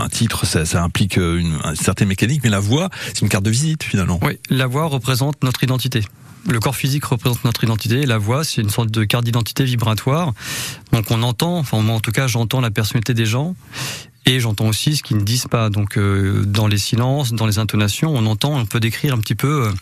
un, 0.00 0.08
titre, 0.08 0.46
ça, 0.46 0.64
ça 0.64 0.82
implique 0.82 1.16
une, 1.16 1.58
une 1.64 1.76
certaine 1.76 2.08
mécanique, 2.08 2.42
mais 2.44 2.50
la 2.50 2.60
voix, 2.60 2.90
c'est 3.08 3.22
une 3.22 3.28
carte 3.28 3.44
de 3.44 3.50
visite 3.50 3.82
finalement. 3.82 4.20
Oui, 4.22 4.38
la 4.50 4.66
voix 4.66 4.86
représente 4.86 5.42
notre 5.42 5.62
identité. 5.62 6.02
Le 6.48 6.60
corps 6.60 6.76
physique 6.76 7.04
représente 7.04 7.44
notre 7.44 7.64
identité 7.64 8.02
et 8.02 8.06
la 8.06 8.18
voix, 8.18 8.44
c'est 8.44 8.62
une 8.62 8.70
sorte 8.70 8.90
de 8.90 9.04
carte 9.04 9.24
d'identité 9.24 9.64
vibratoire. 9.64 10.32
Donc 10.92 11.10
on 11.10 11.22
entend, 11.22 11.58
enfin 11.58 11.80
moi 11.80 11.96
en 11.96 12.00
tout 12.00 12.12
cas 12.12 12.28
j'entends 12.28 12.60
la 12.60 12.70
personnalité 12.70 13.14
des 13.14 13.26
gens 13.26 13.56
et 14.26 14.38
j'entends 14.38 14.68
aussi 14.68 14.96
ce 14.96 15.02
qu'ils 15.02 15.16
ne 15.16 15.22
disent 15.22 15.48
pas. 15.48 15.70
Donc 15.70 15.98
euh, 15.98 16.44
dans 16.44 16.68
les 16.68 16.78
silences, 16.78 17.32
dans 17.32 17.46
les 17.46 17.58
intonations, 17.58 18.14
on 18.14 18.26
entend, 18.26 18.56
on 18.56 18.64
peut 18.64 18.78
décrire 18.78 19.14
un 19.14 19.18
petit 19.18 19.34
peu, 19.34 19.72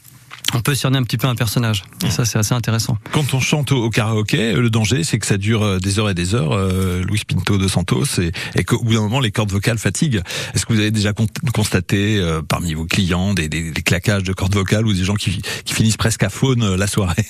on 0.52 0.60
peut 0.60 0.74
cerner 0.74 0.98
un 0.98 1.02
petit 1.02 1.16
peu 1.16 1.26
un 1.26 1.34
personnage. 1.34 1.84
Et 2.06 2.10
ça 2.10 2.24
c'est 2.24 2.38
assez 2.38 2.54
intéressant. 2.54 2.98
Quand 3.12 3.34
on 3.34 3.40
chante 3.40 3.72
au, 3.72 3.84
au 3.84 3.90
karaoké, 3.90 4.52
le 4.52 4.70
danger, 4.70 5.04
c'est 5.04 5.18
que 5.18 5.26
ça 5.26 5.36
dure 5.36 5.62
euh, 5.62 5.78
des 5.78 5.98
heures 5.98 6.10
et 6.10 6.14
des 6.14 6.34
heures, 6.34 6.52
euh, 6.52 7.02
Luis 7.02 7.22
Pinto 7.26 7.58
de 7.58 7.68
Santos, 7.68 8.20
et, 8.20 8.32
et 8.54 8.64
qu'au 8.64 8.82
bout 8.82 8.94
d'un 8.94 9.00
moment, 9.00 9.20
les 9.20 9.30
cordes 9.32 9.50
vocales 9.50 9.78
fatiguent. 9.78 10.22
Est-ce 10.54 10.66
que 10.66 10.72
vous 10.72 10.78
avez 10.80 10.90
déjà 10.90 11.12
con- 11.12 11.26
constaté 11.52 12.18
euh, 12.18 12.42
parmi 12.42 12.74
vos 12.74 12.84
clients 12.84 13.34
des, 13.34 13.48
des, 13.48 13.70
des 13.70 13.82
claquages 13.82 14.22
de 14.22 14.32
cordes 14.32 14.54
vocales 14.54 14.86
ou 14.86 14.92
des 14.92 15.04
gens 15.04 15.14
qui, 15.14 15.42
qui 15.64 15.74
finissent 15.74 15.96
presque 15.96 16.22
à 16.22 16.28
faune 16.28 16.62
euh, 16.62 16.76
la 16.76 16.86
soirée? 16.86 17.26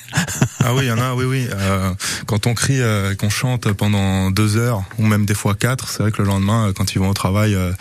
Ah 0.60 0.74
oui, 0.74 0.84
il 0.84 0.88
y 0.88 0.92
en 0.92 0.98
a, 0.98 1.14
oui, 1.14 1.24
oui. 1.24 1.46
Euh, 1.50 1.92
quand 2.26 2.46
on 2.46 2.54
crie, 2.54 2.80
euh, 2.80 3.14
qu'on 3.14 3.30
chante 3.30 3.72
pendant 3.72 4.30
deux 4.30 4.56
heures, 4.56 4.82
ou 4.98 5.06
même 5.06 5.26
des 5.26 5.34
fois 5.34 5.54
quatre, 5.54 5.88
c'est 5.88 6.02
vrai 6.02 6.12
que 6.12 6.22
le 6.22 6.28
lendemain, 6.28 6.68
euh, 6.68 6.72
quand 6.72 6.94
ils 6.94 6.98
vont 6.98 7.10
au 7.10 7.14
travail, 7.14 7.54
euh, 7.54 7.72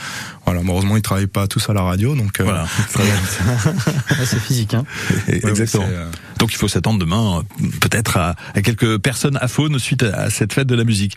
voilà, 0.46 0.62
malheureusement, 0.62 0.98
ils 0.98 1.02
travaillent 1.02 1.28
pas 1.28 1.48
tous 1.48 1.70
à 1.70 1.74
la 1.74 1.82
radio, 1.82 2.16
donc 2.16 2.40
euh, 2.40 2.44
Voilà. 2.44 2.64
Là, 2.98 4.26
c'est 4.26 4.40
physique. 4.40 4.74
Hein. 4.74 4.84
ouais, 5.28 5.40
Exactement. 5.50 5.86
euh, 5.88 6.10
Donc 6.40 6.54
il 6.54 6.58
faut 6.58 6.68
s'attendre 6.68 7.00
demain 7.00 7.40
euh, 7.62 7.68
peut-être 7.82 8.18
à, 8.18 8.36
à 8.54 8.62
quelques 8.62 8.98
personnes 8.98 9.38
à 9.42 9.48
faune 9.48 9.80
suite 9.80 10.04
à, 10.04 10.24
à 10.24 10.30
cette 10.30 10.54
fête 10.54 10.68
de 10.68 10.76
la 10.76 10.84
musique. 10.84 11.16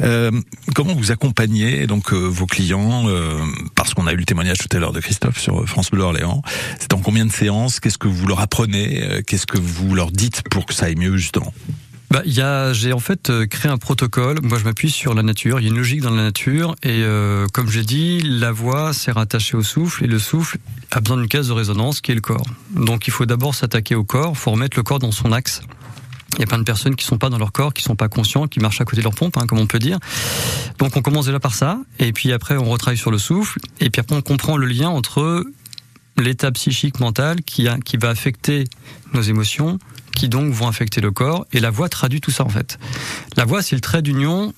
Euh, 0.00 0.30
comment 0.74 0.94
vous 0.94 1.12
accompagnez 1.12 1.86
donc 1.86 2.12
euh, 2.12 2.16
vos 2.16 2.46
clients 2.46 3.08
euh, 3.08 3.40
Parce 3.74 3.94
qu'on 3.94 4.06
a 4.06 4.12
eu 4.12 4.16
le 4.16 4.24
témoignage 4.24 4.58
tout 4.58 4.74
à 4.76 4.80
l'heure 4.80 4.92
de 4.92 5.00
Christophe 5.00 5.38
sur 5.38 5.66
France 5.68 5.90
Bleu 5.90 6.02
Orléans. 6.02 6.42
C'est 6.80 6.92
en 6.94 6.98
combien 6.98 7.26
de 7.26 7.32
séances? 7.32 7.78
Qu'est-ce 7.80 7.98
que 7.98 8.08
vous 8.08 8.26
leur 8.26 8.40
apprenez? 8.40 9.02
Euh, 9.02 9.22
Qu'est-ce 9.26 9.46
que 9.46 9.58
vous 9.58 9.94
leur 9.94 10.10
dites 10.10 10.42
pour 10.50 10.66
que 10.66 10.74
ça 10.74 10.86
aille 10.86 10.96
mieux 10.96 11.16
justement? 11.16 11.52
Bah, 12.14 12.22
j'ai 12.24 12.92
en 12.92 13.00
fait 13.00 13.28
euh, 13.28 13.44
créé 13.44 13.68
un 13.68 13.76
protocole. 13.76 14.38
Moi, 14.40 14.56
je 14.60 14.62
m'appuie 14.62 14.88
sur 14.88 15.14
la 15.14 15.24
nature. 15.24 15.58
Il 15.58 15.64
y 15.64 15.66
a 15.66 15.70
une 15.70 15.76
logique 15.76 16.00
dans 16.00 16.14
la 16.14 16.22
nature, 16.22 16.76
et 16.84 17.02
euh, 17.02 17.48
comme 17.52 17.68
j'ai 17.68 17.82
dit, 17.82 18.20
la 18.20 18.52
voix 18.52 18.92
c'est 18.92 19.10
rattaché 19.10 19.56
au 19.56 19.64
souffle, 19.64 20.04
et 20.04 20.06
le 20.06 20.20
souffle 20.20 20.58
a 20.92 21.00
besoin 21.00 21.16
d'une 21.16 21.26
caisse 21.26 21.48
de 21.48 21.52
résonance 21.52 22.00
qui 22.00 22.12
est 22.12 22.14
le 22.14 22.20
corps. 22.20 22.46
Donc, 22.70 23.08
il 23.08 23.10
faut 23.10 23.26
d'abord 23.26 23.56
s'attaquer 23.56 23.96
au 23.96 24.04
corps. 24.04 24.30
Il 24.30 24.38
faut 24.38 24.52
remettre 24.52 24.76
le 24.76 24.84
corps 24.84 25.00
dans 25.00 25.10
son 25.10 25.32
axe. 25.32 25.62
Il 26.34 26.38
y 26.38 26.44
a 26.44 26.46
plein 26.46 26.58
de 26.58 26.62
personnes 26.62 26.94
qui 26.94 27.04
sont 27.04 27.18
pas 27.18 27.30
dans 27.30 27.38
leur 27.38 27.50
corps, 27.50 27.74
qui 27.74 27.82
sont 27.82 27.96
pas 27.96 28.06
conscients, 28.06 28.46
qui 28.46 28.60
marchent 28.60 28.80
à 28.80 28.84
côté 28.84 28.98
de 28.98 29.02
leur 29.02 29.14
pompe, 29.16 29.36
hein, 29.36 29.46
comme 29.48 29.58
on 29.58 29.66
peut 29.66 29.80
dire. 29.80 29.98
Donc, 30.78 30.96
on 30.96 31.02
commence 31.02 31.26
déjà 31.26 31.40
par 31.40 31.54
ça, 31.54 31.80
et 31.98 32.12
puis 32.12 32.30
après, 32.30 32.56
on 32.56 32.70
retravaille 32.70 32.96
sur 32.96 33.10
le 33.10 33.18
souffle, 33.18 33.58
et 33.80 33.90
puis 33.90 33.98
après, 33.98 34.14
on 34.14 34.22
comprend 34.22 34.56
le 34.56 34.66
lien 34.66 34.88
entre 34.88 35.44
l'état 36.16 36.50
psychique 36.52 37.00
mental 37.00 37.42
qui, 37.42 37.68
qui 37.84 37.96
va 37.96 38.10
affecter 38.10 38.64
nos 39.12 39.22
émotions, 39.22 39.78
qui 40.14 40.28
donc 40.28 40.52
vont 40.52 40.68
affecter 40.68 41.00
le 41.00 41.10
corps, 41.10 41.46
et 41.52 41.60
la 41.60 41.70
voix 41.70 41.88
traduit 41.88 42.20
tout 42.20 42.30
ça 42.30 42.44
en 42.44 42.48
fait. 42.48 42.78
La 43.36 43.44
voix, 43.44 43.62
c'est 43.62 43.74
le 43.74 43.80
trait 43.80 44.02
d'union 44.02 44.52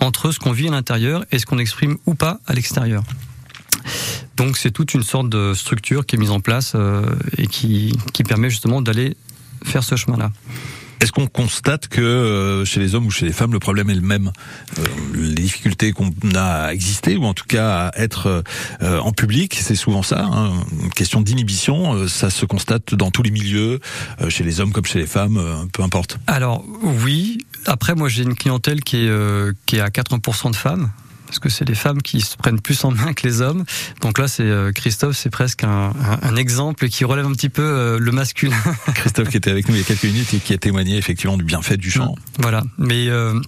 entre 0.00 0.30
ce 0.30 0.38
qu'on 0.38 0.52
vit 0.52 0.68
à 0.68 0.70
l'intérieur 0.70 1.24
et 1.30 1.38
ce 1.38 1.46
qu'on 1.46 1.58
exprime 1.58 1.98
ou 2.06 2.14
pas 2.14 2.38
à 2.46 2.54
l'extérieur. 2.54 3.02
Donc 4.36 4.56
c'est 4.56 4.70
toute 4.70 4.94
une 4.94 5.02
sorte 5.02 5.28
de 5.28 5.52
structure 5.54 6.06
qui 6.06 6.16
est 6.16 6.18
mise 6.18 6.30
en 6.30 6.40
place 6.40 6.72
euh, 6.74 7.02
et 7.36 7.46
qui, 7.46 7.96
qui 8.12 8.22
permet 8.22 8.50
justement 8.50 8.80
d'aller 8.80 9.16
faire 9.64 9.82
ce 9.82 9.96
chemin-là. 9.96 10.30
Est-ce 11.00 11.12
qu'on 11.12 11.26
constate 11.28 11.86
que 11.88 12.00
euh, 12.00 12.64
chez 12.64 12.80
les 12.80 12.94
hommes 12.94 13.06
ou 13.06 13.10
chez 13.10 13.24
les 13.26 13.32
femmes, 13.32 13.52
le 13.52 13.58
problème 13.60 13.88
est 13.90 13.94
le 13.94 14.00
même 14.00 14.32
Euh, 14.78 14.82
Les 15.14 15.42
difficultés 15.42 15.92
qu'on 15.92 16.10
a 16.34 16.66
à 16.66 16.72
exister, 16.72 17.16
ou 17.16 17.24
en 17.24 17.34
tout 17.34 17.44
cas 17.46 17.88
à 17.88 17.98
être 18.02 18.42
euh, 18.82 18.98
en 18.98 19.12
public, 19.12 19.56
c'est 19.60 19.74
souvent 19.76 20.02
ça. 20.02 20.24
hein. 20.24 20.52
Une 20.82 20.90
question 20.90 21.20
d'inhibition, 21.20 22.08
ça 22.08 22.30
se 22.30 22.44
constate 22.46 22.94
dans 22.94 23.10
tous 23.10 23.22
les 23.22 23.30
milieux, 23.30 23.80
chez 24.28 24.44
les 24.44 24.60
hommes 24.60 24.72
comme 24.72 24.84
chez 24.86 24.98
les 24.98 25.06
femmes, 25.06 25.68
peu 25.72 25.82
importe. 25.82 26.18
Alors 26.26 26.64
oui, 26.82 27.38
après 27.66 27.94
moi 27.94 28.08
j'ai 28.08 28.22
une 28.24 28.34
clientèle 28.34 28.80
qui 28.82 28.96
est, 28.96 29.10
qui 29.66 29.76
est 29.76 29.80
à 29.80 29.88
80% 29.88 30.50
de 30.50 30.56
femmes. 30.56 30.90
Parce 31.28 31.38
que 31.38 31.48
c'est 31.50 31.64
les 31.68 31.74
femmes 31.74 32.02
qui 32.02 32.20
se 32.22 32.36
prennent 32.36 32.60
plus 32.60 32.82
en 32.84 32.90
main 32.90 33.12
que 33.12 33.26
les 33.26 33.42
hommes. 33.42 33.64
Donc 34.00 34.18
là, 34.18 34.26
c'est 34.28 34.42
euh, 34.42 34.72
Christophe, 34.72 35.16
c'est 35.16 35.30
presque 35.30 35.62
un, 35.62 35.90
un- 35.90 36.18
un 36.22 36.36
exemple 36.36 36.88
qui 36.88 37.04
relève 37.04 37.26
un 37.26 37.32
petit 37.32 37.50
peu 37.50 37.62
euh, 37.62 37.98
le 38.00 38.10
masculin. 38.12 38.56
Christophe 38.94 39.28
qui 39.28 39.36
était 39.36 39.50
avec 39.50 39.68
nous 39.68 39.74
il 39.74 39.78
y 39.78 39.82
a 39.82 39.84
quelques 39.84 40.04
minutes 40.04 40.32
et 40.34 40.38
qui 40.38 40.54
a 40.54 40.58
témoigné 40.58 40.96
effectivement 40.96 41.36
du 41.36 41.44
bienfait 41.44 41.76
du 41.76 41.90
chant. 41.90 42.14
Voilà. 42.38 42.62
Mais 42.78 43.08
euh, 43.08 43.38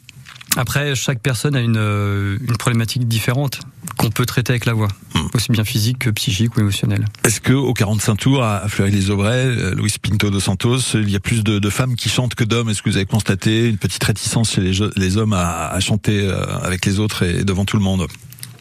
après, 0.56 0.94
chaque 0.94 1.20
personne 1.20 1.54
a 1.54 1.60
une, 1.60 1.76
euh, 1.76 2.38
une 2.40 2.56
problématique 2.56 3.06
différente 3.06 3.60
qu'on 3.96 4.10
peut 4.10 4.26
traiter 4.26 4.52
avec 4.52 4.64
la 4.66 4.72
voix, 4.72 4.88
Hmm. 5.14 5.26
aussi 5.34 5.52
bien 5.52 5.64
physique 5.64 5.98
que 6.00 6.10
psychique 6.10 6.56
ou 6.56 6.60
émotionnelle. 6.60 7.04
Est-ce 7.24 7.40
que 7.40 7.52
au 7.52 7.72
45 7.74 8.16
tours 8.16 8.42
à 8.42 8.68
Fleury-les-Aubrais, 8.68 9.46
euh, 9.46 9.74
Luis 9.74 9.94
Pinto 10.00 10.30
de 10.30 10.38
Santos, 10.40 10.78
il 10.94 11.10
y 11.10 11.16
a 11.16 11.20
plus 11.20 11.42
de, 11.44 11.58
de 11.58 11.70
femmes 11.70 11.94
qui 11.96 12.08
chantent 12.08 12.34
que 12.34 12.44
d'hommes? 12.44 12.68
Est-ce 12.70 12.82
que 12.82 12.90
vous 12.90 12.96
avez 12.96 13.06
constaté 13.06 13.68
une 13.68 13.78
petite 13.78 14.02
réticence 14.04 14.52
chez 14.52 14.60
les, 14.96 15.16
hommes 15.16 15.32
à, 15.32 15.68
à 15.68 15.80
chanter 15.80 16.20
euh, 16.22 16.44
avec 16.62 16.84
les 16.86 16.98
autres 16.98 17.22
et 17.24 17.44
devant 17.44 17.64
tout 17.64 17.76
le 17.76 17.82
monde? 17.82 18.06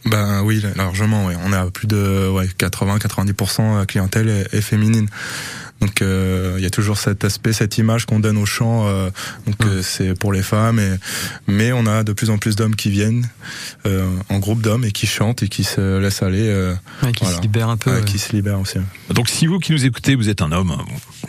Ben 0.06 0.42
oui, 0.44 0.64
largement. 0.76 1.26
Ouais. 1.28 1.36
On 1.46 1.52
est 1.54 1.58
à 1.58 1.66
plus 1.70 1.88
de 1.88 2.30
ouais, 2.30 2.48
80-90% 2.58 3.86
clientèle 3.86 4.30
est, 4.30 4.54
est 4.54 4.62
féminine. 4.62 5.08
Donc 5.82 6.02
euh, 6.02 6.56
il 6.58 6.64
y 6.64 6.66
a 6.66 6.70
toujours 6.70 6.98
cet 6.98 7.24
aspect, 7.24 7.54
cette 7.54 7.78
image 7.78 8.06
qu'on 8.06 8.20
donne 8.20 8.38
au 8.38 8.46
chant. 8.46 8.88
euh, 8.88 9.10
donc 9.46 9.56
euh, 9.66 9.82
c'est 9.82 10.14
pour 10.14 10.34
les 10.34 10.42
femmes, 10.44 10.80
et, 10.80 10.92
mais 11.48 11.72
on 11.72 11.86
a 11.86 12.04
de 12.04 12.12
plus 12.14 12.30
en 12.30 12.38
plus 12.38 12.56
d'hommes 12.56 12.76
qui 12.76 12.90
viennent 12.90 13.30
euh, 13.86 14.06
en 14.30 14.40
groupe 14.40 14.62
d'hommes 14.62 14.84
et 14.84 14.92
qui 14.92 15.08
chantent 15.08 15.42
et 15.44 15.48
qui 15.48 15.64
se 15.64 15.98
laissent 16.00 16.22
aller, 16.24 16.48
euh, 16.50 16.74
Ouais, 17.04 17.12
qui 17.14 17.24
Voilà. 17.24 17.38
se 17.38 17.42
libère 17.42 17.70
un 17.70 17.78
peu. 17.78 17.92
ouais, 17.92 18.00
ouais. 18.00 18.06
qui 18.06 18.20
se 18.20 18.34
libèrent 18.34 18.60
aussi. 18.60 18.78
Donc 19.14 19.30
si 19.30 19.48
vous 19.48 19.60
qui 19.60 19.72
nous 19.72 19.86
écoutez, 19.86 20.16
vous 20.16 20.28
êtes 20.30 20.42
un 20.42 20.52
homme, 20.52 20.76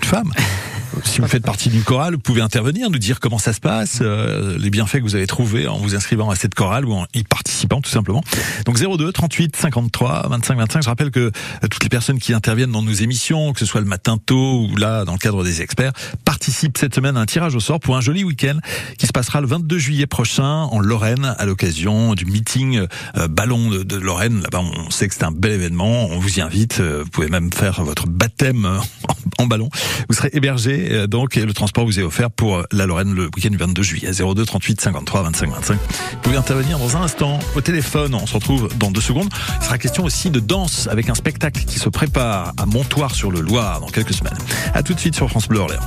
une 0.02 0.09
femme, 0.09 0.33
si 1.04 1.21
vous 1.21 1.28
faites 1.28 1.45
partie 1.45 1.69
d'une 1.69 1.85
chorale, 1.85 2.14
vous 2.14 2.19
pouvez 2.21 2.40
intervenir, 2.40 2.90
nous 2.90 2.99
dire 2.99 3.21
comment 3.21 3.38
ça 3.38 3.52
se 3.52 3.61
passe, 3.61 3.99
euh, 4.02 4.59
les 4.59 4.71
bienfaits 4.71 4.99
que 4.99 5.02
vous 5.04 5.14
avez 5.14 5.28
trouvés 5.28 5.69
en 5.69 5.78
vous 5.78 5.95
inscrivant 5.95 6.28
à 6.30 6.35
cette 6.35 6.54
chorale 6.57 6.85
ou 6.87 6.92
en 6.95 7.07
y 7.14 7.23
participant 7.23 7.80
tout 7.80 7.90
simplement. 7.90 8.23
Donc 8.66 8.78
02 8.78 9.12
38 9.12 9.54
53 9.57 10.26
25 10.28 10.59
25. 10.59 10.83
Je 10.83 10.88
rappelle 10.88 11.12
que 11.12 11.30
toutes 11.71 11.85
les 11.85 11.88
personnes 11.88 12.19
qui 12.19 12.33
interviennent 12.35 12.73
dans 12.73 12.83
nos 12.83 12.92
émissions, 12.92 13.52
que 13.52 13.61
ce 13.61 13.66
soit 13.66 13.80
le 13.80 13.87
matin 13.87 14.19
tôt 14.19 14.39
ou 14.40 14.76
là 14.76 15.04
dans 15.04 15.12
le 15.12 15.18
cadre 15.18 15.44
des 15.44 15.62
experts, 15.62 15.92
participent 16.25 16.78
cette 16.78 16.94
semaine 16.94 17.16
à 17.16 17.20
un 17.20 17.26
tirage 17.26 17.54
au 17.54 17.61
sort 17.61 17.80
pour 17.80 17.97
un 17.97 18.00
joli 18.00 18.25
week-end 18.25 18.59
qui 18.99 19.06
se 19.06 19.12
passera 19.12 19.40
le 19.40 19.47
22 19.47 19.78
juillet 19.78 20.06
prochain 20.06 20.44
en 20.44 20.80
Lorraine 20.80 21.35
à 21.38 21.47
l'occasion 21.47 22.14
du 22.14 22.25
meeting 22.25 22.87
euh, 23.16 23.28
ballon 23.28 23.70
de, 23.70 23.97
Lorraine. 23.97 24.40
Là-bas, 24.42 24.61
on 24.61 24.90
sait 24.90 25.09
que 25.09 25.14
c'est 25.14 25.25
un 25.25 25.32
bel 25.32 25.52
événement. 25.52 26.06
On 26.06 26.18
vous 26.18 26.38
y 26.38 26.40
invite. 26.40 26.80
Euh, 26.80 27.02
Vous 27.04 27.11
pouvez 27.11 27.28
même 27.28 27.52
faire 27.52 27.82
votre 27.82 28.06
baptême 28.06 28.64
euh, 28.64 28.78
en, 29.38 29.47
ballon. 29.47 29.68
Vous 30.09 30.14
serez 30.14 30.30
hébergé 30.32 31.06
donc 31.06 31.37
et 31.37 31.44
le 31.44 31.52
transport 31.52 31.85
vous 31.85 31.99
est 31.99 32.02
offert 32.02 32.30
pour 32.30 32.62
la 32.73 32.87
Lorraine 32.87 33.14
le 33.14 33.25
week-end 33.25 33.50
du 33.50 33.56
22 33.56 33.82
juillet. 33.82 34.11
02 34.12 34.44
38 34.44 34.80
53 34.80 35.23
25 35.23 35.50
25. 35.50 35.75
Vous 35.75 36.16
pouvez 36.23 36.37
intervenir 36.37 36.78
dans 36.78 36.97
un 36.97 37.02
instant 37.02 37.38
au 37.56 37.61
téléphone. 37.61 38.14
On 38.14 38.26
se 38.26 38.35
retrouve 38.35 38.68
dans 38.78 38.90
deux 38.90 39.00
secondes. 39.00 39.28
Il 39.61 39.64
sera 39.64 39.78
question 39.78 40.04
aussi 40.04 40.30
de 40.30 40.40
danse 40.40 40.88
avec 40.90 41.09
un 41.09 41.14
spectacle 41.14 41.64
qui 41.64 41.78
se 41.78 41.88
prépare 41.88 42.52
à 42.56 42.66
Montoire 42.66 43.14
sur 43.14 43.30
le 43.30 43.40
Loir 43.40 43.80
dans 43.80 43.88
quelques 43.88 44.14
semaines. 44.14 44.29
À 44.75 44.82
tout 44.82 44.94
de 44.94 45.00
suite 45.00 45.14
sur 45.14 45.28
France 45.28 45.49
Bleu 45.49 45.60
Orléans. 45.60 45.80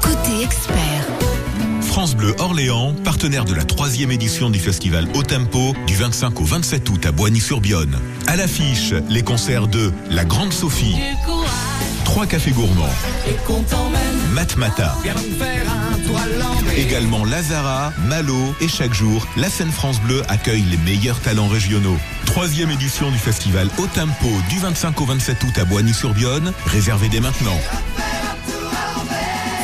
Côté 0.00 0.42
expert, 0.42 1.06
France 1.82 2.14
Bleu 2.14 2.34
Orléans, 2.38 2.94
partenaire 3.04 3.44
de 3.44 3.54
la 3.54 3.64
troisième 3.64 4.10
édition 4.10 4.50
du 4.50 4.58
festival 4.58 5.06
Au 5.14 5.22
Tempo, 5.22 5.74
du 5.86 5.94
25 5.94 6.40
au 6.40 6.44
27 6.44 6.88
août 6.90 7.06
à 7.06 7.12
Boigny-sur-Bione. 7.12 7.98
À 8.26 8.36
l'affiche, 8.36 8.92
les 9.08 9.22
concerts 9.22 9.66
de 9.66 9.92
La 10.10 10.24
Grande 10.24 10.52
Sophie, 10.52 10.96
Trois 12.04 12.26
Cafés 12.26 12.50
Gourmands, 12.52 12.84
Matmata, 14.34 14.94
également 16.76 17.24
Lazara, 17.24 17.92
Malo 18.06 18.54
et 18.60 18.68
chaque 18.68 18.92
jour, 18.94 19.26
la 19.36 19.48
scène 19.48 19.70
France 19.70 20.00
Bleu 20.00 20.22
accueille 20.28 20.62
les 20.62 20.76
meilleurs 20.78 21.18
talents 21.20 21.48
régionaux. 21.48 21.96
Troisième 22.26 22.70
édition 22.70 23.10
du 23.10 23.18
festival 23.18 23.68
Au 23.78 23.86
Tempo 23.86 24.28
du 24.48 24.58
25 24.58 25.00
au 25.00 25.04
27 25.06 25.42
août 25.44 25.58
à 25.58 25.64
Boigny-sur-Bione, 25.64 26.52
réservez 26.66 27.08
dès 27.08 27.20
maintenant. 27.20 27.58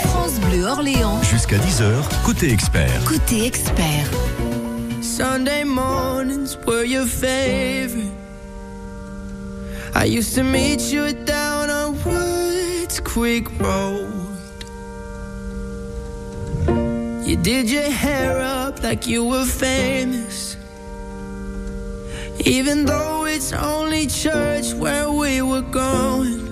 France 0.05 0.41
Bleu 0.41 0.65
Orléans, 0.65 1.21
Jusqu'à 1.31 1.59
10h, 1.59 1.93
côté 2.25 2.53
expert. 2.53 3.05
côté 3.05 3.47
expert. 3.47 4.07
Sunday 5.03 5.65
mornings 5.65 6.57
were 6.67 6.85
your 6.85 7.07
favorite. 7.07 8.11
I 9.95 10.07
used 10.07 10.35
to 10.37 10.43
meet 10.43 10.91
you 10.91 11.13
down 11.27 11.69
on 11.71 11.95
Woods 12.05 13.01
Creek 13.05 13.47
Road. 13.61 14.22
You 17.33 17.43
did 17.43 17.71
your 17.71 17.91
hair 17.91 18.41
up 18.41 18.83
like 18.83 19.07
you 19.07 19.25
were 19.25 19.47
famous. 19.47 20.55
Even 22.45 22.85
though 22.85 23.25
it's 23.25 23.55
only 23.55 24.07
church 24.07 24.75
where 24.75 25.11
we 25.11 25.41
were 25.41 25.63
going. 25.63 26.52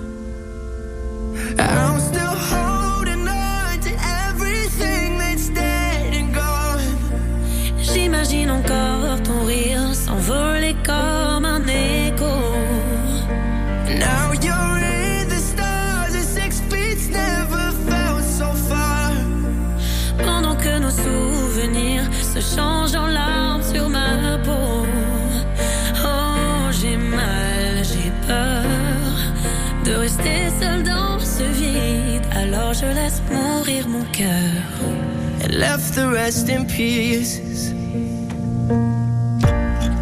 Left 35.61 35.93
the 35.93 36.07
rest 36.09 36.49
in 36.49 36.65
pieces. 36.65 37.71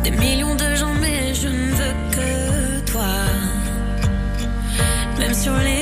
Des 0.04 0.12
millions 0.12 0.56
de 0.56 0.70
gens, 0.76 0.96
mais 1.02 1.34
je 1.34 1.50
ne 1.50 1.72
veux 1.80 1.96
que 2.16 2.92
toi. 2.92 3.16
Même 5.20 5.34
sur 5.34 5.58
les 5.58 5.79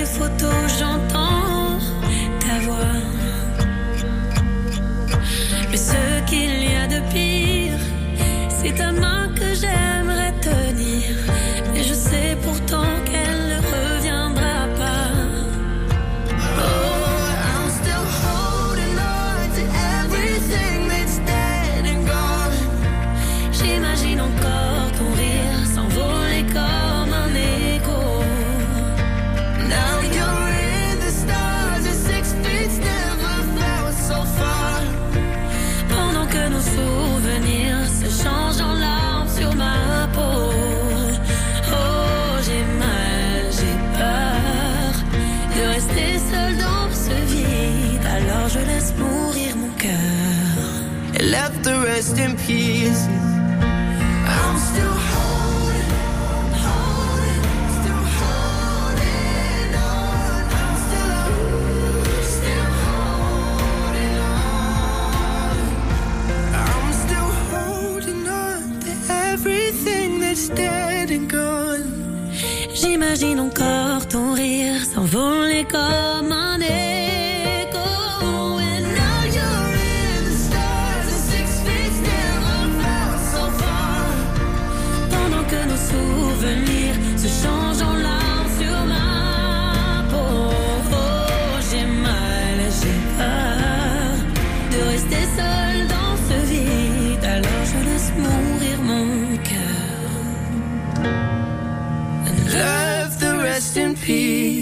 J'imagine 72.74 73.40
encore 73.40 74.08
ton 74.08 74.34
rire 74.34 74.84
s'envoler 74.94 75.66
comme 75.66 76.37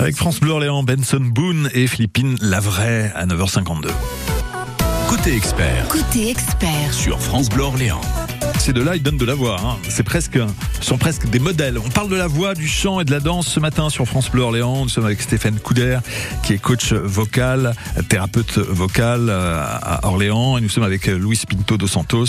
Avec 0.06 0.18
France 0.18 0.40
Bleu 0.40 0.52
Orléans, 0.52 0.84
Benson 0.84 1.20
Boone 1.20 1.68
et 1.74 1.88
Philippine 1.88 2.38
Lavray 2.40 3.12
à 3.16 3.26
9h52. 3.26 3.88
Côté 5.10 5.36
expert 5.36 5.88
Côté 5.88 6.30
expert. 6.30 6.94
sur 6.94 7.20
France 7.20 7.50
Bleu 7.50 7.64
Orléans. 7.64 8.02
Ces 8.66 8.74
deux-là, 8.74 8.96
ils 8.96 9.04
donnent 9.04 9.20
de 9.20 9.26
la 9.26 9.36
voix. 9.36 9.58
Hein. 9.64 9.78
C'est 9.90 10.02
presque, 10.02 10.40
sont 10.82 10.98
presque 10.98 11.30
des 11.30 11.38
modèles. 11.38 11.78
On 11.78 11.90
parle 11.90 12.10
de 12.10 12.16
la 12.16 12.26
voix, 12.26 12.56
du 12.56 12.68
chant 12.68 13.00
et 13.00 13.06
de 13.06 13.12
la 13.12 13.20
danse 13.20 13.46
ce 13.46 13.60
matin 13.60 13.92
sur 13.92 14.08
France 14.08 14.32
Bleu 14.32 14.42
Orléans. 14.42 14.82
Nous 14.82 14.90
sommes 14.90 15.06
avec 15.06 15.22
Stéphane 15.22 15.60
Couder, 15.60 16.00
qui 16.42 16.54
est 16.54 16.58
coach 16.58 16.92
vocal, 16.92 17.76
thérapeute 18.10 18.58
vocal 18.58 19.28
euh, 19.30 19.62
à 19.62 20.08
Orléans. 20.08 20.58
Et 20.58 20.62
nous 20.62 20.70
sommes 20.70 20.84
avec 20.84 21.06
Luis 21.06 21.44
Pinto 21.48 21.78
dos 21.78 21.86
Santos, 21.86 22.26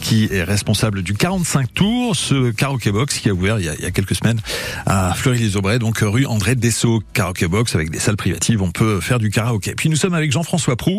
qui 0.00 0.28
est 0.32 0.42
responsable 0.42 1.02
du 1.02 1.14
45 1.14 1.72
Tours, 1.72 2.16
ce 2.16 2.50
karaoké 2.50 2.90
box 2.90 3.20
qui 3.20 3.28
a 3.28 3.32
ouvert 3.32 3.60
il 3.60 3.66
y 3.66 3.68
a, 3.68 3.90
quelques 3.92 4.16
semaines 4.16 4.40
à 4.86 5.14
Fleury-les-Aubrais, 5.14 5.78
donc 5.78 5.98
rue 6.02 6.26
André 6.26 6.56
Dessau. 6.56 7.00
Karaoké 7.12 7.46
box 7.46 7.76
avec 7.76 7.90
des 7.90 8.00
salles 8.00 8.16
privatives. 8.16 8.60
On 8.60 8.72
peut 8.72 9.00
faire 9.00 9.20
du 9.20 9.30
karaoké. 9.30 9.76
Puis 9.76 9.88
nous 9.88 9.96
sommes 9.96 10.14
avec 10.14 10.32
Jean-François 10.32 10.74
Prou, 10.74 10.98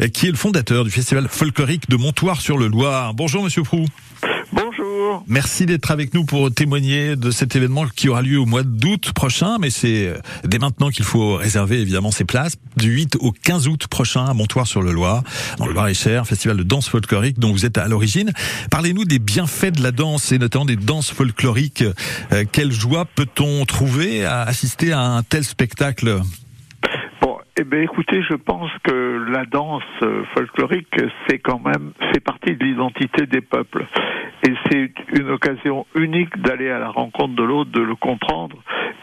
euh, 0.00 0.08
qui 0.08 0.26
est 0.26 0.32
le 0.32 0.36
fondateur 0.36 0.82
du 0.82 0.90
festival 0.90 1.28
folklorique 1.30 1.88
de 1.88 1.94
Montoire-sur-le-Loir. 1.94 3.14
Bonjour, 3.14 3.44
monsieur 3.44 3.62
Prou. 3.62 3.86
Bonjour. 4.52 5.24
Merci 5.26 5.66
d'être 5.66 5.90
avec 5.90 6.14
nous 6.14 6.24
pour 6.24 6.52
témoigner 6.52 7.16
de 7.16 7.30
cet 7.30 7.56
événement 7.56 7.84
qui 7.86 8.08
aura 8.08 8.22
lieu 8.22 8.38
au 8.38 8.46
mois 8.46 8.62
d'août 8.62 9.12
prochain, 9.12 9.58
mais 9.60 9.70
c'est 9.70 10.08
euh, 10.08 10.18
dès 10.44 10.58
maintenant 10.58 10.90
qu'il 10.90 11.04
faut 11.04 11.34
réserver 11.34 11.80
évidemment 11.80 12.10
ses 12.10 12.24
places. 12.24 12.56
Du 12.76 12.90
8 12.90 13.16
au 13.20 13.32
15 13.32 13.68
août 13.68 13.86
prochain 13.88 14.24
à 14.24 14.34
Montoire-sur-le-Loir, 14.34 15.22
dans 15.58 15.66
le 15.66 15.72
Loir-et-Cher, 15.72 16.26
festival 16.26 16.56
de 16.56 16.62
danse 16.62 16.88
folklorique 16.88 17.38
dont 17.38 17.50
vous 17.50 17.66
êtes 17.66 17.78
à 17.78 17.88
l'origine. 17.88 18.32
Parlez-nous 18.70 19.04
des 19.04 19.18
bienfaits 19.18 19.72
de 19.72 19.82
la 19.82 19.90
danse 19.90 20.30
et 20.30 20.38
notamment 20.38 20.64
des 20.64 20.76
danses 20.76 21.10
folkloriques. 21.10 21.84
Euh, 22.32 22.44
quelle 22.50 22.72
joie 22.72 23.04
peut-on 23.04 23.64
trouver 23.64 24.24
à 24.24 24.42
assister 24.42 24.92
à 24.92 25.00
un 25.00 25.22
tel 25.22 25.42
spectacle? 25.42 26.20
Bon, 27.20 27.38
eh 27.58 27.64
bien, 27.64 27.80
écoutez, 27.80 28.22
je 28.22 28.34
pense 28.34 28.70
que 28.84 29.26
la 29.30 29.44
danse 29.44 29.82
euh, 30.02 30.22
folklorique, 30.34 30.94
c'est 31.26 31.38
quand 31.38 31.60
même, 31.64 31.92
fait 32.12 32.20
partie 32.20 32.54
de 32.54 32.64
l'identité 32.64 33.26
des 33.26 33.40
peuples. 33.40 33.86
Et 34.42 34.52
c'est 34.70 34.92
une 35.18 35.30
occasion 35.30 35.86
unique 35.94 36.40
d'aller 36.40 36.70
à 36.70 36.78
la 36.78 36.90
rencontre 36.90 37.34
de 37.34 37.42
l'autre, 37.42 37.70
de 37.70 37.80
le 37.80 37.94
comprendre. 37.94 38.56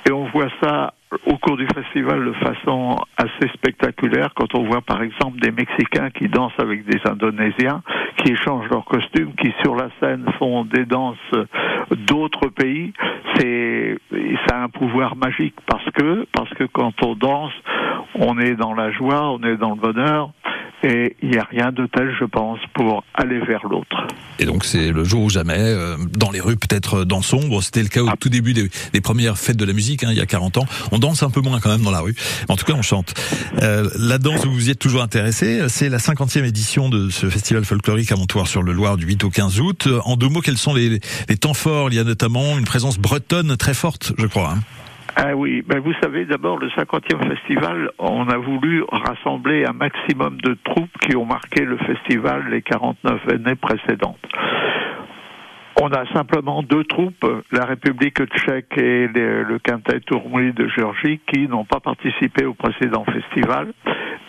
Et 0.08 0.12
on 0.12 0.26
voit 0.26 0.50
ça 0.62 0.94
au 1.26 1.38
cours 1.38 1.58
du 1.58 1.68
festival 1.74 2.26
de 2.26 2.34
façon 2.34 2.98
assez 3.18 3.48
spectaculaire 3.54 4.34
quand 4.36 4.56
on 4.56 4.64
voit 4.64 4.82
par 4.82 5.02
exemple 5.02 5.40
des 5.40 5.52
Mexicains 5.52 6.10
qui 6.10 6.28
dansent 6.28 6.60
avec 6.60 6.86
des 6.86 7.00
Indonésiens, 7.06 7.82
qui 8.18 8.34
échangent 8.34 8.70
leurs 8.70 8.86
costumes, 8.86 9.34
qui 9.36 9.54
sur 9.62 9.76
la 9.76 9.90
scène 10.00 10.26
font 10.40 10.66
des 10.66 10.86
danses 10.86 11.18
d'autres 12.08 12.48
pays. 12.48 12.94
C'est 13.36 13.98
ça 14.48 14.58
a 14.58 14.64
un 14.64 14.70
pouvoir 14.70 15.16
magique 15.16 15.56
parce 15.68 15.86
que 15.92 16.26
parce 16.34 16.50
que 16.56 16.66
quand 16.66 16.94
on 17.04 17.16
danse, 17.16 17.54
on 18.16 18.40
est 18.40 18.56
dans 18.56 18.74
la 18.74 18.92
joie, 18.92 19.32
on 19.32 19.42
est 19.44 19.58
dans 19.58 19.72
le 19.72 19.82
bonheur. 19.82 20.32
Et 20.84 21.16
il 21.22 21.30
n'y 21.30 21.38
a 21.38 21.46
rien 21.50 21.72
de 21.72 21.86
tel, 21.86 22.14
je 22.20 22.26
pense, 22.26 22.60
pour 22.74 23.06
aller 23.14 23.40
vers 23.40 23.66
l'autre. 23.68 24.08
Et 24.40 24.46
donc 24.46 24.66
c'est 24.66 24.92
le 24.92 25.04
jour 25.06 25.24
ou 25.24 25.30
jamais, 25.30 25.58
euh, 25.58 25.96
dans 26.18 26.30
les 26.30 26.42
rues 26.42 26.58
peut-être 26.58 27.00
euh, 27.02 27.06
dansons. 27.06 27.48
Bon, 27.48 27.62
c'était 27.62 27.82
le 27.82 27.88
cas 27.88 28.02
au 28.02 28.10
tout 28.20 28.30
début 28.30 28.54
des, 28.54 28.70
des 28.92 29.02
premières 29.02 29.38
fêtes 29.38 29.56
de 29.56 29.64
la 29.64 29.72
musique, 29.72 30.04
hein, 30.04 30.10
il 30.12 30.18
y 30.18 30.22
a 30.22 30.26
40 30.26 30.58
ans. 30.58 30.66
On 30.92 31.00
danse 31.00 31.24
un 31.24 31.30
peu 31.30 31.40
moins 31.40 31.62
quand 31.62 31.70
même 31.70 31.84
dans 31.84 31.92
la 31.92 32.02
rue. 32.02 32.16
En 32.50 32.58
tout 32.58 32.66
cas, 32.66 32.74
on 32.74 32.82
chante. 32.82 33.14
Euh, 33.62 33.90
la 33.98 34.18
danse, 34.18 34.46
vous 34.46 34.68
y 34.68 34.72
êtes 34.72 34.80
toujours 34.80 35.02
intéressé. 35.02 35.62
C'est 35.70 35.88
la 35.88 36.00
50e 36.00 36.44
édition 36.44 36.90
de 36.90 37.10
ce 37.10 37.30
festival 37.30 37.64
folklorique 37.64 38.12
à 38.12 38.18
Montoire-sur-le-Loir 38.18 38.98
du 38.98 39.06
8 39.06 39.24
au 39.24 39.30
15 39.30 39.62
août. 39.62 39.88
En 40.04 40.18
deux 40.18 40.28
mots, 40.28 40.42
quels 40.42 40.58
sont 40.58 40.74
les, 40.74 41.00
les 41.30 41.38
temps 41.38 41.54
forts? 41.54 41.90
Il 41.92 41.96
y 41.96 42.00
a 42.00 42.04
notamment 42.04 42.58
une 42.58 42.66
présence 42.66 42.98
bretonne 42.98 43.56
très 43.56 43.74
forte, 43.74 44.14
je 44.18 44.28
crois. 44.28 44.56
Hein. 44.58 44.83
Ah 45.16 45.36
oui, 45.36 45.62
ben 45.62 45.80
vous 45.80 45.94
savez, 46.02 46.26
d'abord, 46.26 46.58
le 46.58 46.70
50e 46.70 47.28
festival, 47.28 47.92
on 48.00 48.28
a 48.30 48.38
voulu 48.38 48.84
rassembler 48.92 49.64
un 49.64 49.74
maximum 49.74 50.42
de 50.42 50.58
troupes 50.64 50.98
qui 51.02 51.16
ont 51.16 51.26
marqué 51.26 51.64
le 51.64 51.78
festival 51.78 52.50
les 52.50 52.64
49 52.64 53.22
années 53.30 53.56
précédentes. 53.56 54.18
On 55.82 55.88
a 55.88 56.06
simplement 56.14 56.64
deux 56.64 56.84
troupes, 56.84 57.26
la 57.52 57.66
République 57.66 58.24
tchèque 58.26 58.78
et 58.78 59.08
le, 59.08 59.58
quintet 59.60 60.00
Tourmouli 60.02 60.54
de 60.54 60.68
Géorgie, 60.68 61.20
qui 61.32 61.48
n'ont 61.48 61.66
pas 61.66 61.80
participé 61.80 62.46
au 62.46 62.54
précédent 62.54 63.06
festival. 63.06 63.74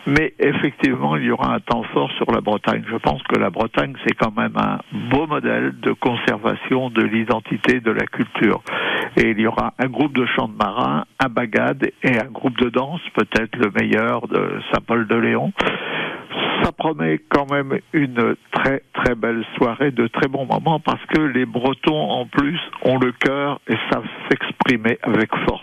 Mais 0.07 0.35
effectivement, 0.39 1.17
il 1.17 1.25
y 1.25 1.31
aura 1.31 1.55
un 1.55 1.61
temps 1.61 1.83
fort 1.95 2.11
sur 2.13 2.31
la 2.31 2.41
Bretagne. 2.41 2.83
Je 2.91 2.97
pense 2.97 3.23
que 3.23 3.39
la 3.39 3.51
Bretagne, 3.51 3.95
c'est 4.07 4.15
quand 4.15 4.37
même 4.37 4.57
un 4.57 4.79
beau 5.11 5.27
modèle 5.27 5.75
de 5.81 5.93
conservation 5.93 6.91
de 6.91 7.03
l'identité 7.03 7.81
de 7.81 7.91
la 7.91 8.07
culture. 8.07 8.63
Et 9.17 9.31
il 9.31 9.41
y 9.41 9.47
aura 9.47 9.75
un 9.79 9.87
groupe 9.87 10.13
de 10.13 10.27
chants 10.27 10.49
de 10.49 10.57
marins, 10.57 11.05
un 11.21 11.29
bagade 11.29 11.91
et 12.03 12.19
un 12.19 12.31
groupe 12.31 12.59
de 12.59 12.69
danse, 12.69 13.01
peut-être 13.15 13.57
le 13.57 13.71
meilleur 13.71 14.27
de 14.27 14.61
Saint-Paul-de-Léon. 14.73 15.53
Ça 16.63 16.73
promet 16.73 17.21
quand 17.29 17.51
même 17.51 17.79
une 17.93 18.35
très 18.53 18.83
très 18.93 19.15
belle 19.15 19.45
soirée, 19.57 19.91
de 19.91 20.07
très 20.09 20.29
bons 20.29 20.47
moments, 20.47 20.81
parce 20.81 21.05
que 21.07 21.21
les 21.21 21.47
Bretons 21.47 22.11
en 22.11 22.27
plus 22.27 22.59
ont 22.83 22.99
le 22.99 23.13
cœur 23.13 23.61
et 23.69 23.77
savent 23.93 24.09
s'exprimer 24.29 24.99
avec 25.03 25.31
force. 25.47 25.63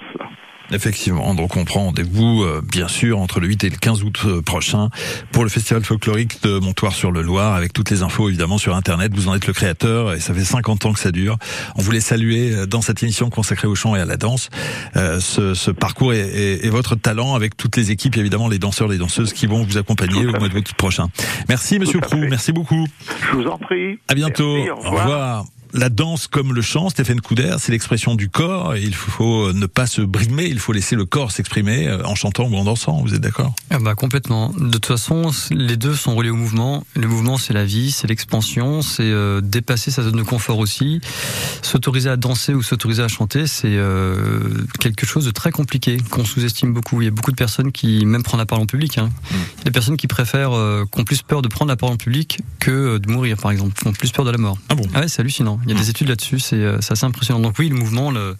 Effectivement, 0.74 1.34
donc 1.34 1.58
on 1.58 1.66
prend 1.66 1.86
rendez-vous 1.86 2.44
euh, 2.44 2.62
bien 2.64 2.88
sûr 2.88 3.20
entre 3.20 3.40
le 3.40 3.48
8 3.48 3.64
et 3.66 3.70
le 3.70 3.76
15 3.76 4.04
août 4.04 4.22
euh, 4.26 4.42
prochain 4.42 4.90
pour 5.32 5.44
le 5.44 5.50
festival 5.50 5.84
folklorique 5.84 6.42
de 6.44 6.60
Montoire-sur-le-Loir 6.60 7.56
avec 7.56 7.74
toutes 7.74 7.90
les 7.90 8.04
infos 8.04 8.30
évidemment 8.30 8.58
sur 8.58 8.76
internet, 8.76 9.12
vous 9.14 9.28
en 9.28 9.36
êtes 9.36 9.48
le 9.48 9.54
créateur 9.54 10.14
et 10.14 10.20
ça 10.20 10.34
fait 10.34 10.44
50 10.44 10.86
ans 10.86 10.94
que 10.94 11.00
ça 11.00 11.12
dure. 11.12 11.38
On 11.76 11.82
voulait 11.82 12.00
saluer 12.00 12.54
euh, 12.54 12.66
dans 12.66 12.82
cette 12.82 13.04
émission 13.04 13.30
consacrée 13.30 13.68
au 13.68 13.76
chant 13.76 13.96
et 13.96 14.00
à 14.00 14.06
la 14.06 14.18
danse 14.18 14.50
euh, 14.96 15.20
ce, 15.20 15.54
ce, 15.54 15.72
parcours 15.72 16.14
et, 16.14 16.20
et, 16.20 16.66
et, 16.66 16.70
votre 16.70 16.96
talent 16.96 17.36
avec 17.36 17.58
toutes 17.58 17.76
les 17.76 17.92
équipes 17.92 18.18
évidemment 18.18 18.48
les 18.48 18.60
danseurs, 18.60 18.88
les 18.88 18.98
danseuses 18.98 19.34
qui 19.34 19.48
vont 19.48 19.64
vous 19.64 19.78
accompagner 19.78 20.26
au 20.26 20.32
mois 20.32 20.48
de 20.48 20.58
août 20.58 20.74
prochain. 20.78 21.08
Merci 21.50 21.80
monsieur 21.80 22.00
Prou, 22.00 22.18
merci 22.18 22.52
beaucoup. 22.52 22.88
Je 23.32 23.36
vous 23.36 23.48
en 23.48 23.58
prie. 23.58 24.00
À 24.08 24.16
bientôt. 24.16 24.56
Merci, 24.56 24.70
au 24.72 24.76
revoir. 24.76 24.94
Au 24.94 25.00
revoir 25.00 25.46
la 25.74 25.90
danse 25.90 26.28
comme 26.28 26.54
le 26.54 26.62
chant, 26.62 26.90
Stéphane 26.90 27.22
Couder, 27.22 27.56
c'est 27.60 27.72
l'expression 27.72 28.16
du 28.16 28.30
corps. 28.30 28.76
Et 28.76 28.82
il 28.82 28.96
faut 28.96 29.54
ne 29.54 29.66
pas 29.66 29.88
se 29.88 30.02
brimer, 30.02 30.46
il 30.46 30.60
faut 30.60 30.74
laisser 30.74 30.96
le 30.96 31.06
corps 31.06 31.32
s'exprimer 31.32 31.88
euh, 31.88 32.04
en 32.04 32.16
chantant 32.16 32.46
ou 32.46 32.56
en 32.56 32.64
dansant. 32.64 33.02
Vous 33.02 33.14
êtes 33.14 33.22
d'accord? 33.22 33.54
Ah 33.70 33.80
bah 33.80 33.96
Complètement. 33.96 34.50
De 34.58 34.72
toute 34.72 34.88
façon, 34.88 35.32
les 35.52 35.78
deux 35.78 35.94
sont 35.94 36.16
reliés 36.16 36.32
au 36.32 36.36
mouvement. 36.36 36.84
Le 36.96 37.08
mouvement, 37.08 37.38
c'est 37.38 37.54
la 37.54 37.66
vie, 37.66 37.92
c'est 37.92 38.08
l'expansion, 38.08 38.82
c'est 38.82 39.04
euh, 39.04 39.40
dépasser 39.40 39.92
sa 39.92 40.04
zone 40.04 40.18
de 40.18 40.24
confort 40.24 40.58
aussi. 40.60 41.02
S'autoriser 41.62 42.10
à 42.10 42.18
danser 42.18 42.54
ou 42.54 42.64
s'autoriser 42.64 43.04
à 43.04 43.08
chanter, 43.08 43.48
c'est 43.48 43.68
euh, 43.70 44.66
quelque 44.80 45.06
chose 45.06 45.24
de 45.24 45.32
très 45.32 45.52
compliqué 45.52 45.98
qu'on 46.10 46.26
sous-estime 46.26 46.74
beaucoup. 46.74 47.02
Il 47.02 47.06
y 47.06 47.08
a 47.08 47.12
beaucoup 47.12 47.32
de 47.32 47.38
personnes 47.38 47.72
qui 47.72 48.06
même 48.06 48.24
prennent 48.24 48.40
la 48.40 48.46
parole 48.46 48.64
en 48.64 48.68
public. 48.68 48.98
Hein. 48.98 49.10
Mmh. 49.10 49.36
Il 49.36 49.58
y 49.60 49.62
a 49.62 49.64
des 49.66 49.72
personnes 49.72 49.98
qui 49.98 50.08
préfèrent, 50.08 50.54
euh, 50.54 50.86
qui 50.92 51.00
ont 51.00 51.04
plus 51.04 51.22
peur 51.22 51.42
de 51.42 51.48
prendre 51.48 51.70
la 51.70 51.78
parole 51.78 51.94
en 51.94 51.98
public 51.98 52.40
que 52.60 52.98
de 52.98 53.12
mourir, 53.12 53.38
par 53.38 53.52
exemple, 53.52 53.80
qui 53.80 53.88
ont 53.88 53.94
plus 53.94 54.12
peur 54.12 54.26
de 54.26 54.32
la 54.32 54.38
mort. 54.38 54.58
Ah 54.68 54.76
bon? 54.76 54.84
Ah 54.94 55.02
ouais, 55.02 55.08
c'est 55.08 55.22
hallucinant. 55.22 55.60
Il 55.64 55.72
y 55.72 55.76
a 55.76 55.80
des 55.80 55.90
études 55.90 56.10
là-dessus, 56.10 56.40
c'est 56.40 56.66
assez 56.66 57.06
impressionnant. 57.06 57.40
Donc 57.40 57.56
oui, 57.60 57.70
le 57.70 57.76
mouvement, 57.76 58.12
le, 58.12 58.36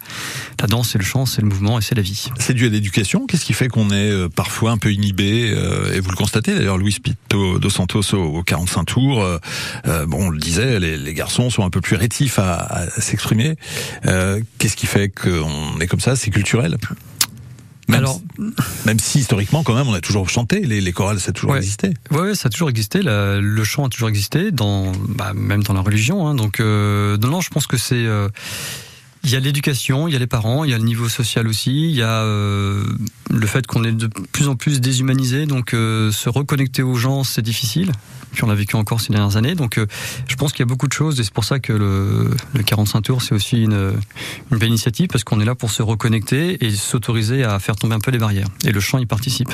la 0.60 0.66
danse 0.66 0.94
et 0.94 0.98
le 0.98 1.04
chant, 1.04 1.26
c'est 1.26 1.42
le 1.42 1.48
mouvement 1.48 1.78
et 1.78 1.82
c'est 1.82 1.94
la 1.94 2.02
vie. 2.02 2.30
C'est 2.38 2.54
dû 2.54 2.66
à 2.66 2.68
l'éducation. 2.68 3.26
Qu'est-ce 3.26 3.44
qui 3.44 3.52
fait 3.52 3.68
qu'on 3.68 3.90
est 3.90 4.10
euh, 4.10 4.28
parfois 4.28 4.72
un 4.72 4.78
peu 4.78 4.92
inhibé 4.92 5.52
euh, 5.54 5.94
Et 5.94 6.00
vous 6.00 6.10
le 6.10 6.16
constatez 6.16 6.54
d'ailleurs, 6.54 6.78
Luis 6.78 6.98
Pito 7.02 7.58
dos 7.58 7.70
Santos 7.70 8.14
au, 8.14 8.38
au 8.38 8.42
45 8.42 8.84
tours. 8.84 9.22
Euh, 9.22 10.06
bon, 10.06 10.26
on 10.26 10.30
le 10.30 10.38
disait, 10.38 10.80
les, 10.80 10.96
les, 10.96 11.14
garçons 11.14 11.50
sont 11.50 11.64
un 11.64 11.70
peu 11.70 11.80
plus 11.80 11.96
rétifs 11.96 12.38
à, 12.38 12.54
à 12.54 12.86
s'exprimer. 13.00 13.56
Qu'est-ce 14.58 14.76
qui 14.76 14.86
fait 14.86 15.08
qu'on 15.08 15.78
est 15.80 15.86
comme 15.86 16.00
ça? 16.00 16.16
C'est 16.16 16.30
culturel? 16.30 16.78
Même, 17.92 18.00
Alors, 18.00 18.20
même 18.86 18.98
si 18.98 19.20
historiquement, 19.20 19.62
quand 19.62 19.74
même, 19.74 19.88
on 19.88 19.94
a 19.94 20.00
toujours 20.00 20.28
chanté, 20.28 20.60
les, 20.60 20.80
les 20.80 20.92
chorales, 20.92 21.20
ça 21.20 21.30
a 21.30 21.32
toujours 21.32 21.52
ouais, 21.52 21.58
existé. 21.58 21.94
Ouais, 22.10 22.34
ça 22.34 22.48
a 22.48 22.50
toujours 22.50 22.70
existé. 22.70 23.02
La, 23.02 23.40
le 23.40 23.64
chant 23.64 23.86
a 23.86 23.88
toujours 23.88 24.08
existé, 24.08 24.50
dans, 24.50 24.92
bah, 25.08 25.32
même 25.34 25.62
dans 25.62 25.74
la 25.74 25.80
religion. 25.80 26.26
Hein, 26.26 26.34
donc, 26.34 26.60
euh, 26.60 27.16
non, 27.18 27.40
je 27.40 27.50
pense 27.50 27.66
que 27.66 27.76
c'est. 27.76 27.94
Euh, 27.94 28.28
il 29.24 29.30
y 29.30 29.36
a 29.36 29.40
l'éducation, 29.40 30.08
il 30.08 30.12
y 30.12 30.16
a 30.16 30.18
les 30.18 30.26
parents, 30.26 30.64
il 30.64 30.70
y 30.70 30.74
a 30.74 30.78
le 30.78 30.84
niveau 30.84 31.08
social 31.08 31.46
aussi, 31.46 31.88
il 31.88 31.94
y 31.96 32.02
a 32.02 32.22
euh, 32.22 32.84
le 33.30 33.46
fait 33.46 33.66
qu'on 33.66 33.84
est 33.84 33.92
de 33.92 34.08
plus 34.08 34.48
en 34.48 34.56
plus 34.56 34.80
déshumanisé, 34.80 35.46
donc 35.46 35.74
euh, 35.74 36.10
se 36.10 36.28
reconnecter 36.28 36.82
aux 36.82 36.96
gens, 36.96 37.22
c'est 37.22 37.42
difficile. 37.42 37.92
Puis 38.32 38.44
on 38.44 38.46
l'a 38.46 38.54
vécu 38.54 38.76
encore 38.76 39.00
ces 39.00 39.12
dernières 39.12 39.36
années, 39.36 39.54
donc 39.54 39.78
euh, 39.78 39.86
je 40.26 40.36
pense 40.36 40.52
qu'il 40.52 40.60
y 40.60 40.62
a 40.62 40.66
beaucoup 40.66 40.88
de 40.88 40.92
choses 40.92 41.20
et 41.20 41.24
c'est 41.24 41.34
pour 41.34 41.44
ça 41.44 41.60
que 41.60 41.72
le, 41.72 42.30
le 42.54 42.62
45 42.62 43.02
tours 43.02 43.22
c'est 43.22 43.34
aussi 43.34 43.62
une, 43.62 43.92
une 44.50 44.58
belle 44.58 44.70
initiative 44.70 45.08
parce 45.08 45.22
qu'on 45.22 45.38
est 45.40 45.44
là 45.44 45.54
pour 45.54 45.70
se 45.70 45.82
reconnecter 45.82 46.64
et 46.64 46.70
s'autoriser 46.70 47.44
à 47.44 47.58
faire 47.58 47.76
tomber 47.76 47.94
un 47.94 48.00
peu 48.00 48.10
les 48.10 48.18
barrières. 48.18 48.48
Et 48.64 48.72
le 48.72 48.80
chant 48.80 48.98
y 48.98 49.06
participe. 49.06 49.52